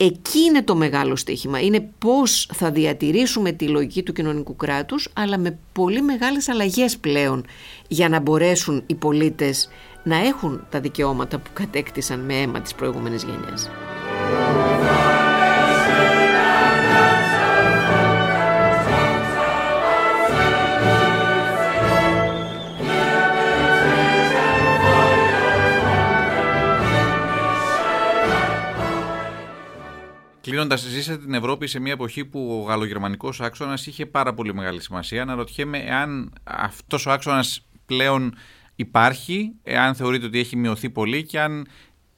Εκεί 0.00 0.38
είναι 0.38 0.62
το 0.62 0.76
μεγάλο 0.76 1.16
στοίχημα. 1.16 1.60
Είναι 1.60 1.90
πώς 1.98 2.50
θα 2.54 2.70
διατηρήσουμε 2.70 3.52
τη 3.52 3.68
λογική 3.68 4.02
του 4.02 4.12
κοινωνικού 4.12 4.56
κράτους, 4.56 5.08
αλλά 5.12 5.38
με 5.38 5.58
πολύ 5.72 6.02
μεγάλες 6.02 6.48
αλλαγές 6.48 6.98
πλέον, 6.98 7.44
για 7.88 8.08
να 8.08 8.20
μπορέσουν 8.20 8.82
οι 8.86 8.94
πολίτες 8.94 9.68
να 10.02 10.16
έχουν 10.16 10.66
τα 10.70 10.80
δικαιώματα 10.80 11.38
που 11.38 11.50
κατέκτησαν 11.52 12.20
με 12.20 12.34
αίμα 12.34 12.60
της 12.60 12.74
προηγούμενης 12.74 13.22
γενιάς. 13.22 13.70
Κλείνοντας, 30.48 30.80
ζήσατε 30.80 31.24
την 31.24 31.34
Ευρώπη 31.34 31.66
σε 31.66 31.78
μια 31.78 31.92
εποχή 31.92 32.24
που 32.24 32.60
ο 32.60 32.66
γαλλογερμανικός 32.66 33.40
άξονας 33.40 33.86
είχε 33.86 34.06
πάρα 34.06 34.34
πολύ 34.34 34.54
μεγάλη 34.54 34.82
σημασία. 34.82 35.22
Αναρωτιέμαι 35.22 35.78
εάν 35.78 36.32
αυτός 36.44 37.06
ο 37.06 37.10
άξονας 37.10 37.66
πλέον 37.86 38.34
υπάρχει, 38.76 39.52
εάν 39.62 39.94
θεωρείτε 39.94 40.26
ότι 40.26 40.38
έχει 40.38 40.56
μειωθεί 40.56 40.90
πολύ 40.90 41.22
και 41.22 41.40
αν 41.40 41.66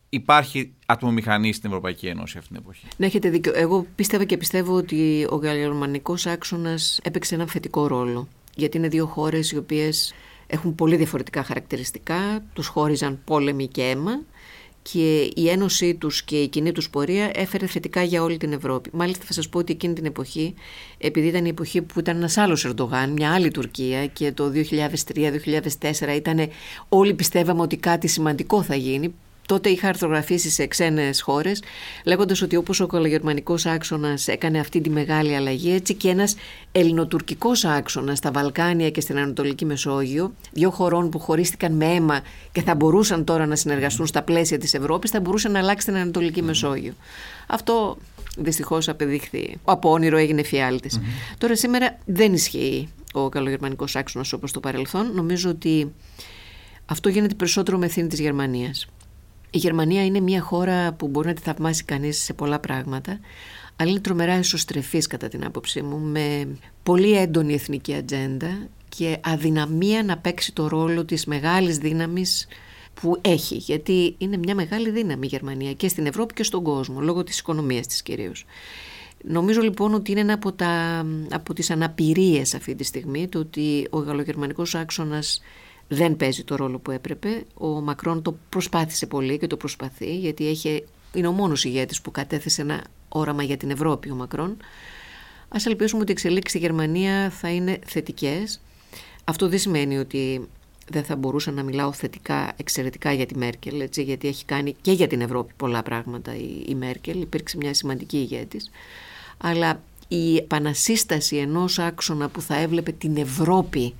υπάρχει 0.09 0.75
ατμομηχανή 0.87 1.53
στην 1.53 1.69
Ευρωπαϊκή 1.69 2.07
Ένωση 2.07 2.39
αυτή 2.39 2.49
την 2.49 2.63
εποχή. 2.63 2.87
Να 2.97 3.07
έχετε 3.07 3.31
δίκιο. 3.31 3.53
Εγώ 3.55 3.87
πίστευα 3.95 4.25
και 4.25 4.37
πιστεύω 4.37 4.75
ότι 4.75 5.27
ο 5.31 5.37
γαλλογερμανικός 5.37 6.27
άξονας 6.27 7.01
έπαιξε 7.03 7.35
ένα 7.35 7.47
θετικό 7.47 7.87
ρόλο. 7.87 8.29
Γιατί 8.55 8.77
είναι 8.77 8.89
δύο 8.89 9.07
χώρες 9.07 9.53
οι 9.53 9.57
οποίες 9.57 10.15
έχουν 10.47 10.75
πολύ 10.75 10.97
διαφορετικά 10.97 11.43
χαρακτηριστικά, 11.43 12.45
τους 12.53 12.67
χώριζαν 12.67 13.21
πόλεμοι 13.25 13.69
και 13.69 13.83
αίμα 13.83 14.23
και 14.83 15.31
η 15.35 15.49
ένωσή 15.49 15.95
τους 15.95 16.23
και 16.23 16.37
η 16.43 16.49
κοινή 16.49 16.73
τους 16.73 16.91
πορεία 16.91 17.31
έφερε 17.35 17.67
θετικά 17.67 18.03
για 18.03 18.23
όλη 18.23 18.37
την 18.37 18.53
Ευρώπη. 18.53 18.91
Μάλιστα 18.93 19.25
θα 19.27 19.33
σας 19.33 19.49
πω 19.49 19.59
ότι 19.59 19.73
εκείνη 19.73 19.95
την 19.95 20.05
εποχή, 20.05 20.55
επειδή 20.99 21.27
ήταν 21.27 21.45
η 21.45 21.49
εποχή 21.49 21.83
που 21.83 22.01
ήταν 22.01 22.17
ένας 22.17 22.37
άλλος 22.37 22.65
Ερντογάν, 22.65 23.11
μια 23.11 23.33
άλλη 23.33 23.51
Τουρκία 23.51 24.07
και 24.07 24.33
το 24.33 24.53
2003-2004 24.55 26.17
ήταν 26.17 26.49
όλοι 26.89 27.15
πιστεύαμε 27.15 27.63
ότι 27.63 27.77
κάτι 27.77 28.07
σημαντικό 28.07 28.63
θα 28.63 28.75
γίνει 28.75 29.15
τότε 29.51 29.69
είχα 29.69 29.89
αρθρογραφήσει 29.89 30.51
σε 30.51 30.67
ξένες 30.67 31.23
χώρες, 31.23 31.63
λέγοντας 32.05 32.43
ότι 32.43 32.57
όπως 32.57 32.81
ο 32.81 32.87
κολογερμανικό 32.87 33.55
άξονας 33.65 34.29
έκανε 34.29 34.59
αυτή 34.59 34.81
τη 34.81 34.91
μεγάλη 34.91 35.37
αλλαγή, 35.37 35.73
έτσι 35.73 35.95
και 35.95 36.09
ένας 36.09 36.35
ελληνοτουρκικός 36.73 37.65
άξονας 37.65 38.19
στα 38.19 38.31
Βαλκάνια 38.31 38.91
και 38.91 39.01
στην 39.01 39.19
Ανατολική 39.19 39.65
Μεσόγειο, 39.65 40.35
δύο 40.53 40.71
χωρών 40.71 41.11
που 41.11 41.19
χωρίστηκαν 41.19 41.73
με 41.73 41.85
αίμα 41.85 42.21
και 42.53 42.63
θα 42.63 42.75
μπορούσαν 42.75 43.25
τώρα 43.25 43.47
να 43.47 43.57
συνεργαστούν 43.57 44.07
στα 44.07 44.23
πλαίσια 44.23 44.59
της 44.59 44.75
Ευρώπης, 44.75 45.11
θα 45.11 45.21
μπορούσε 45.21 45.49
να 45.49 45.59
αλλάξει 45.59 45.87
την 45.87 45.97
Ανατολική 45.97 46.43
Μεσόγειο. 46.43 46.93
Αυτό 47.47 47.97
δυστυχώς 48.37 48.89
απεδείχθη. 48.89 49.57
Από 49.65 49.91
όνειρο 49.91 50.17
έγινε 50.17 50.43
Τώρα 51.39 51.57
σήμερα 51.57 51.99
δεν 52.05 52.33
ισχύει 52.33 52.89
ο 53.13 53.29
καλογερμανικός 53.29 53.97
άξονας 53.97 54.33
όπως 54.33 54.53
το 54.53 54.61
παρελθόν. 54.61 55.11
Νομίζω 55.15 55.51
ότι 55.51 55.93
αυτό 56.87 57.09
γίνεται 57.09 57.35
περισσότερο 57.35 57.79
με 57.79 57.87
ευθύνη 57.87 58.09
της 58.09 58.21
Γερμανίας. 58.21 58.89
Η 59.51 59.59
Γερμανία 59.59 60.05
είναι 60.05 60.21
μια 60.21 60.41
χώρα 60.41 60.93
που 60.93 61.09
μπορεί 61.09 61.27
να 61.27 61.35
τη 61.35 61.43
θαυμάσει 61.43 61.85
κανείς 61.85 62.23
σε 62.23 62.33
πολλά 62.33 62.59
πράγματα, 62.59 63.21
αλλά 63.77 63.91
είναι 63.91 64.01
τρομερά 64.01 64.33
εσωστρεφής 64.33 65.07
κατά 65.07 65.29
την 65.29 65.45
άποψή 65.45 65.83
μου, 65.83 65.99
με 65.99 66.49
πολύ 66.83 67.13
έντονη 67.13 67.55
εθνική 67.55 67.95
ατζέντα 67.95 68.69
και 68.89 69.19
αδυναμία 69.23 70.03
να 70.03 70.19
παίξει 70.19 70.53
το 70.53 70.69
ρόλο 70.69 71.05
της 71.05 71.25
μεγάλης 71.27 71.79
δύναμης 71.79 72.47
που 72.95 73.19
έχει, 73.21 73.57
γιατί 73.57 74.15
είναι 74.19 74.37
μια 74.37 74.55
μεγάλη 74.55 74.91
δύναμη 74.91 75.27
η 75.27 75.29
Γερμανία 75.29 75.73
και 75.73 75.89
στην 75.89 76.07
Ευρώπη 76.07 76.35
και 76.35 76.43
στον 76.43 76.63
κόσμο, 76.63 77.01
λόγω 77.01 77.25
της 77.25 77.39
οικονομίας 77.39 77.87
της 77.87 78.03
κυρίως. 78.03 78.45
Νομίζω 79.25 79.61
λοιπόν 79.61 79.95
ότι 79.95 80.11
είναι 80.11 80.21
ένα 80.21 80.33
από, 80.33 80.53
τα, 80.53 81.05
από 81.31 81.55
τις 81.55 81.71
αναπηρίες 81.71 82.55
αυτή 82.55 82.75
τη 82.75 82.85
στιγμή, 82.85 83.29
το 83.29 83.39
ότι 83.39 83.87
ο 83.91 83.99
γαλλογερμανικός 83.99 84.75
άξονας 84.75 85.41
δεν 85.93 86.17
παίζει 86.17 86.45
το 86.45 86.57
ρόλο 86.57 86.79
που 86.79 86.91
έπρεπε. 86.91 87.45
Ο 87.55 87.67
Μακρόν 87.67 88.23
το 88.23 88.37
προσπάθησε 88.49 89.07
πολύ 89.07 89.39
και 89.39 89.47
το 89.47 89.57
προσπαθεί, 89.57 90.17
γιατί 90.17 90.49
έχει, 90.49 90.85
είναι 91.15 91.27
ο 91.27 91.33
μόνος 91.33 91.65
ηγέτης 91.65 92.01
που 92.01 92.11
κατέθεσε 92.11 92.63
ένα 92.63 92.85
όραμα 93.09 93.43
για 93.43 93.57
την 93.57 93.71
Ευρώπη 93.71 94.11
ο 94.11 94.15
Μακρόν. 94.15 94.57
Ας 95.49 95.67
ελπίσουμε 95.67 96.03
ότι 96.03 96.11
οι 96.11 96.15
εξελίξεις 96.15 96.59
στη 96.59 96.67
Γερμανία 96.67 97.31
θα 97.31 97.49
είναι 97.49 97.79
θετικές. 97.87 98.61
Αυτό 99.25 99.49
δεν 99.49 99.59
σημαίνει 99.59 99.99
ότι 99.99 100.49
δεν 100.91 101.05
θα 101.05 101.17
μπορούσα 101.17 101.51
να 101.51 101.63
μιλάω 101.63 101.93
θετικά, 101.93 102.53
εξαιρετικά 102.57 103.13
για 103.13 103.27
τη 103.27 103.37
Μέρκελ, 103.37 103.81
έτσι, 103.81 104.03
γιατί 104.03 104.29
έχει 104.29 104.45
κάνει 104.45 104.77
και 104.81 104.93
για 104.93 105.07
την 105.07 105.21
Ευρώπη 105.21 105.53
πολλά 105.57 105.83
πράγματα 105.83 106.37
η, 106.37 106.65
η 106.69 106.75
Μέρκελ, 106.75 107.21
υπήρξε 107.21 107.57
μια 107.57 107.75
σημαντική 107.75 108.17
ηγέτης, 108.17 108.71
αλλά 109.39 109.83
η 110.09 110.37
επανασύσταση 110.37 111.37
ενός 111.37 111.79
άξονα 111.79 112.29
που 112.29 112.41
θα 112.41 112.57
έβλεπε 112.57 112.93
την 112.93 113.17
Ευρώπη 113.17 113.95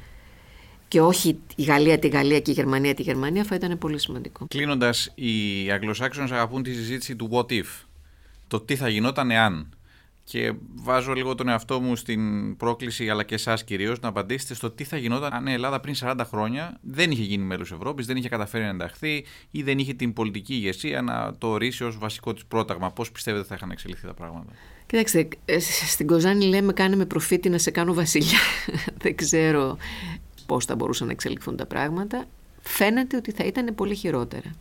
και 0.91 1.01
όχι 1.01 1.39
η 1.57 1.63
Γαλλία 1.63 1.99
τη 1.99 2.09
Γαλλία 2.09 2.41
και 2.41 2.51
η 2.51 2.55
Γερμανία 2.55 2.95
τη 2.95 3.03
Γερμανία 3.03 3.45
θα 3.45 3.55
ήταν 3.55 3.79
πολύ 3.79 3.99
σημαντικό. 3.99 4.47
Κλείνοντας, 4.49 5.13
οι 5.15 5.71
Αγγλοσάξονες 5.71 6.31
αγαπούν 6.31 6.63
τη 6.63 6.75
συζήτηση 6.75 7.17
του 7.17 7.29
what 7.33 7.53
if. 7.53 7.85
Το 8.49 8.61
τι 8.61 8.77
θα 8.77 8.89
γινόταν 8.89 9.31
εάν. 9.31 9.75
Και 10.25 10.53
βάζω 10.75 11.13
λίγο 11.13 11.35
τον 11.35 11.49
εαυτό 11.49 11.81
μου 11.81 11.97
στην 11.97 12.57
πρόκληση, 12.57 13.11
αλλά 13.11 13.23
και 13.23 13.35
εσάς 13.35 13.65
κυρίως, 13.65 14.01
να 14.01 14.09
απαντήσετε 14.09 14.55
στο 14.55 14.71
τι 14.71 14.85
θα 14.85 14.97
γινόταν 14.97 15.33
αν 15.33 15.47
η 15.47 15.53
Ελλάδα 15.53 15.81
πριν 15.81 15.95
40 16.01 16.15
χρόνια 16.25 16.79
δεν 16.81 17.11
είχε 17.11 17.23
γίνει 17.23 17.45
μέλος 17.45 17.73
Ευρώπης, 17.73 18.07
δεν 18.07 18.17
είχε 18.17 18.29
καταφέρει 18.29 18.65
να 18.65 18.71
ενταχθεί 18.71 19.25
ή 19.51 19.63
δεν 19.63 19.79
είχε 19.79 19.95
την 19.95 20.13
πολιτική 20.13 20.55
ηγεσία 20.55 21.03
να 21.03 21.35
το 21.39 21.47
ορίσει 21.47 21.85
ως 21.85 21.99
βασικό 21.99 22.33
της 22.33 22.45
πρόταγμα. 22.45 22.91
Πώς 22.91 23.11
πιστεύετε 23.13 23.45
θα 23.45 23.55
είχαν 23.55 23.71
εξελιχθεί 23.71 24.07
τα 24.07 24.15
πράγματα; 24.15 24.53
Κοιτάξτε, 24.87 25.29
ε, 25.45 25.59
στην 25.61 26.07
Κοζάνη 26.07 26.45
λέμε 26.45 26.73
κάνε 26.73 26.97
με 26.97 27.07
προφήτη 27.07 27.49
να 27.49 27.59
σε 27.59 27.71
κάνω 27.71 27.95
βασιλιά. 27.95 28.39
δεν 29.03 29.15
ξέρω 29.15 29.77
πώς 30.51 30.65
θα 30.65 30.75
μπορούσαν 30.75 31.07
να 31.07 31.13
εξελιχθούν 31.13 31.57
τα 31.57 31.67
πράγματα. 31.67 32.25
Φαίνεται 32.61 33.17
ότι 33.17 33.31
θα 33.31 33.45
ήταν 33.45 33.75
πολύ 33.75 33.95
χειρότερα. 33.95 34.55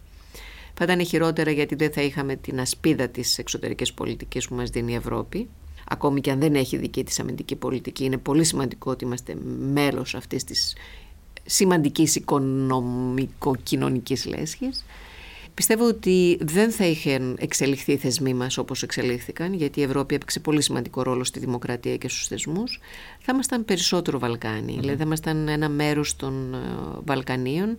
Θα 0.74 0.84
ήταν 0.84 1.06
χειρότερα 1.06 1.52
γιατί 1.52 1.76
δεν 1.76 1.92
θα 1.92 2.02
είχαμε 2.02 2.36
την 2.36 2.60
ασπίδα 2.60 3.08
της 3.08 3.38
εξωτερικής 3.38 3.94
πολιτικής 3.94 4.48
που 4.48 4.56
μας 4.56 4.70
δίνει 4.70 4.92
η 4.92 4.96
Ευρώπη. 4.96 5.50
Ακόμη 5.88 6.22
και 6.22 6.32
αν 6.32 6.40
δεν 6.40 6.56
έχει 6.56 6.78
δική 6.78 7.04
της 7.04 7.20
αμυντική 7.20 7.56
πολιτική, 7.56 8.04
είναι 8.04 8.18
πολύ 8.18 8.44
σημαντικό 8.44 8.92
ότι 8.92 9.06
είμαστε 9.06 9.36
μέλος 9.72 10.16
αυτής 10.16 10.44
της 10.44 10.76
σημαντικής 11.46 12.16
οικονομικο-κοινωνικής 12.16 14.26
λέσχης. 14.26 14.86
Πιστεύω 15.60 15.88
ότι 15.88 16.38
δεν 16.42 16.72
θα 16.72 16.86
είχαν 16.86 17.38
εξελιχθεί 17.40 17.92
οι 17.92 17.98
θεσμοί 17.98 18.34
μας 18.34 18.58
όπως 18.58 18.84
εξελίχθηκαν, 18.84 19.54
γιατί 19.54 19.80
η 19.80 19.84
Ευρώπη 19.84 20.16
έπαιξε 20.16 20.40
πολύ 20.40 20.62
σημαντικό 20.62 21.04
ρόλο 21.04 21.24
στη 21.24 21.40
δημοκρατία 21.40 21.98
και 21.98 22.10
στους 22.10 22.28
θεσμούς. 22.28 22.80
Θα 23.20 23.32
ήμασταν 23.34 23.66
περισσότερο 23.66 24.20
Βαλκάνοι, 24.20 24.78
δηλαδή 24.80 24.98
θα 24.98 25.04
ήμασταν 25.04 25.48
ένα 25.48 25.70
μέρος 25.70 26.16
των 26.16 26.54
ε, 26.54 26.58
Βαλκανίων 27.06 27.78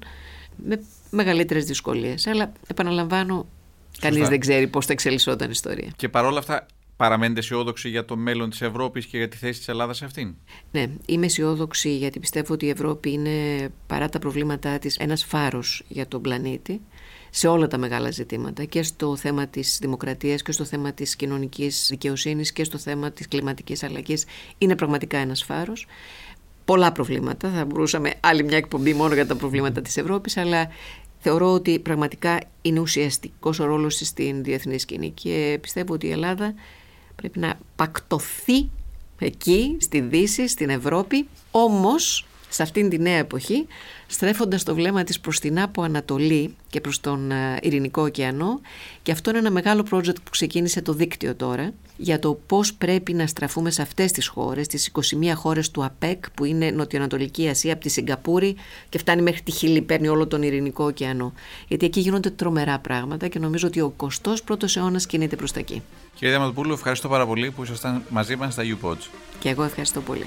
με 0.56 0.82
μεγαλύτερες 1.10 1.64
δυσκολίες. 1.64 2.26
Αλλά 2.26 2.52
επαναλαμβάνω, 2.66 3.46
κανείς 4.00 4.28
δεν 4.28 4.40
ξέρει 4.40 4.66
πώς 4.66 4.86
θα 4.86 4.92
εξελισσόταν 4.92 5.48
η 5.48 5.52
ιστορία. 5.54 5.92
Και 5.96 6.08
παρόλα 6.08 6.38
αυτά 6.38 6.66
παραμένετε 6.96 7.40
αισιόδοξοι 7.40 7.88
για 7.88 8.04
το 8.04 8.16
μέλλον 8.16 8.50
της 8.50 8.60
Ευρώπης 8.60 9.06
και 9.06 9.16
για 9.16 9.28
τη 9.28 9.36
θέση 9.36 9.58
της 9.58 9.68
Ελλάδας 9.68 9.96
σε 9.96 10.04
αυτήν; 10.04 10.34
Ναι, 10.70 10.86
είμαι 11.06 11.26
αισιόδοξη 11.26 11.96
γιατί 11.96 12.20
πιστεύω 12.20 12.52
ότι 12.54 12.66
η 12.66 12.68
Ευρώπη 12.68 13.12
είναι 13.12 13.68
παρά 13.86 14.08
τα 14.08 14.18
προβλήματά 14.18 14.78
της 14.78 14.96
ένας 14.96 15.24
φάρος 15.24 15.84
για 15.88 16.08
τον 16.08 16.20
πλανήτη 16.22 16.80
σε 17.30 17.48
όλα 17.48 17.66
τα 17.66 17.78
μεγάλα 17.78 18.10
ζητήματα 18.10 18.64
και 18.64 18.82
στο 18.82 19.16
θέμα 19.16 19.46
της 19.46 19.78
δημοκρατίας 19.80 20.42
και 20.42 20.52
στο 20.52 20.64
θέμα 20.64 20.92
της 20.92 21.16
κοινωνικής 21.16 21.86
δικαιοσύνης 21.90 22.52
και 22.52 22.64
στο 22.64 22.78
θέμα 22.78 23.10
της 23.10 23.28
κλιματικής 23.28 23.82
αλλαγής 23.82 24.24
είναι 24.58 24.76
πραγματικά 24.76 25.18
ένας 25.18 25.42
φάρος. 25.42 25.86
Πολλά 26.64 26.92
προβλήματα, 26.92 27.50
θα 27.50 27.64
μπορούσαμε 27.64 28.14
άλλη 28.20 28.44
μια 28.44 28.56
εκπομπή 28.56 28.94
μόνο 28.94 29.14
για 29.14 29.26
τα 29.26 29.36
προβλήματα 29.36 29.82
της 29.82 29.96
Ευρώπης, 29.96 30.36
αλλά 30.36 30.68
θεωρώ 31.18 31.52
ότι 31.52 31.78
πραγματικά 31.78 32.40
είναι 32.62 32.80
ουσιαστικός 32.80 33.58
ο 33.58 33.64
ρόλος 33.64 33.96
της 33.96 34.08
στην 34.08 34.42
διεθνή 34.42 34.78
σκηνή 34.78 35.10
και 35.10 35.58
πιστεύω 35.60 35.92
ότι 35.94 36.06
η 36.06 36.10
Ελλάδα 36.10 36.54
πρέπει 37.16 37.38
να 37.38 37.58
πακτωθεί 37.76 38.68
εκεί, 39.18 39.76
στη 39.80 40.00
Δύση, 40.00 40.48
στην 40.48 40.70
Ευρώπη, 40.70 41.28
όμως 41.50 42.26
σε 42.50 42.62
αυτήν 42.62 42.88
τη 42.88 42.98
νέα 42.98 43.16
εποχή, 43.16 43.66
στρέφοντας 44.06 44.62
το 44.62 44.74
βλέμμα 44.74 45.04
της 45.04 45.20
προς 45.20 45.38
την 45.38 45.60
Άπο 45.60 45.82
Ανατολή 45.82 46.56
και 46.68 46.80
προς 46.80 47.00
τον 47.00 47.30
ε, 47.30 47.58
Ειρηνικό 47.62 48.02
ωκεανό 48.02 48.60
και 49.02 49.12
αυτό 49.12 49.30
είναι 49.30 49.38
ένα 49.38 49.50
μεγάλο 49.50 49.86
project 49.90 50.14
που 50.24 50.30
ξεκίνησε 50.30 50.82
το 50.82 50.92
δίκτυο 50.92 51.34
τώρα 51.34 51.72
για 51.96 52.18
το 52.18 52.40
πώς 52.46 52.74
πρέπει 52.74 53.12
να 53.12 53.26
στραφούμε 53.26 53.70
σε 53.70 53.82
αυτές 53.82 54.12
τις 54.12 54.26
χώρες, 54.26 54.66
τις 54.66 54.90
21 55.22 55.32
χώρες 55.34 55.70
του 55.70 55.84
ΑΠΕΚ 55.84 56.30
που 56.30 56.44
είναι 56.44 56.70
Νοτιοανατολική 56.70 57.48
Ασία 57.48 57.72
από 57.72 57.82
τη 57.82 57.88
Σιγκαπούρη 57.88 58.56
και 58.88 58.98
φτάνει 58.98 59.22
μέχρι 59.22 59.40
τη 59.40 59.50
Χίλη, 59.50 59.82
παίρνει 59.82 60.08
όλο 60.08 60.26
τον 60.26 60.42
Ειρηνικό 60.42 60.84
ωκεανό. 60.84 61.32
Γιατί 61.68 61.86
εκεί 61.86 62.00
γίνονται 62.00 62.30
τρομερά 62.30 62.78
πράγματα 62.78 63.28
και 63.28 63.38
νομίζω 63.38 63.66
ότι 63.66 63.80
ο 63.80 63.94
21ος 63.96 64.76
αιώνας 64.76 65.06
κινείται 65.06 65.36
προς 65.36 65.52
τα 65.52 65.58
εκεί. 65.58 65.82
Κύριε 66.14 66.30
Διαματοπούλου, 66.34 66.72
ευχαριστώ 66.72 67.08
πάρα 67.08 67.26
πολύ 67.26 67.50
που 67.50 67.62
ήσασταν 67.62 68.02
μαζί 68.08 68.36
μας 68.36 68.52
στα 68.52 68.62
UPODs. 68.62 69.08
Και 69.38 69.48
εγώ 69.48 69.62
ευχαριστώ 69.62 70.00
πολύ. 70.00 70.26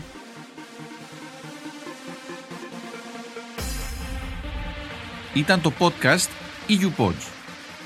Ήταν 5.34 5.62
το 5.62 5.74
podcast 5.80 6.28
EUPods. 6.68 7.28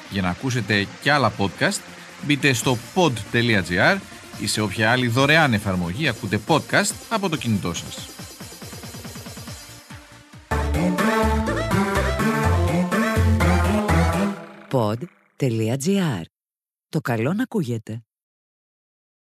Για 0.10 0.22
να 0.22 0.30
ακούσετε 0.30 0.88
και 1.02 1.12
άλλα 1.12 1.34
podcast, 1.38 1.80
μπείτε 2.26 2.54
στο 2.54 2.78
pod.gr 2.96 3.98
ή 4.40 4.48
σε 4.48 4.62
όποια 4.62 4.92
άλλη 4.92 5.08
δωρεάν 5.08 5.54
εφαρμογή 5.54 6.08
ακούτε 6.08 6.40
podcast 6.48 6.92
από 7.10 7.30
το 7.30 7.38
κινητό 7.38 7.74
σας. 7.74 8.10
Pod.gr. 14.72 16.22
Το 16.90 17.02
καλό 17.02 17.34
να 17.34 17.44
ακούγεται. 17.44 18.07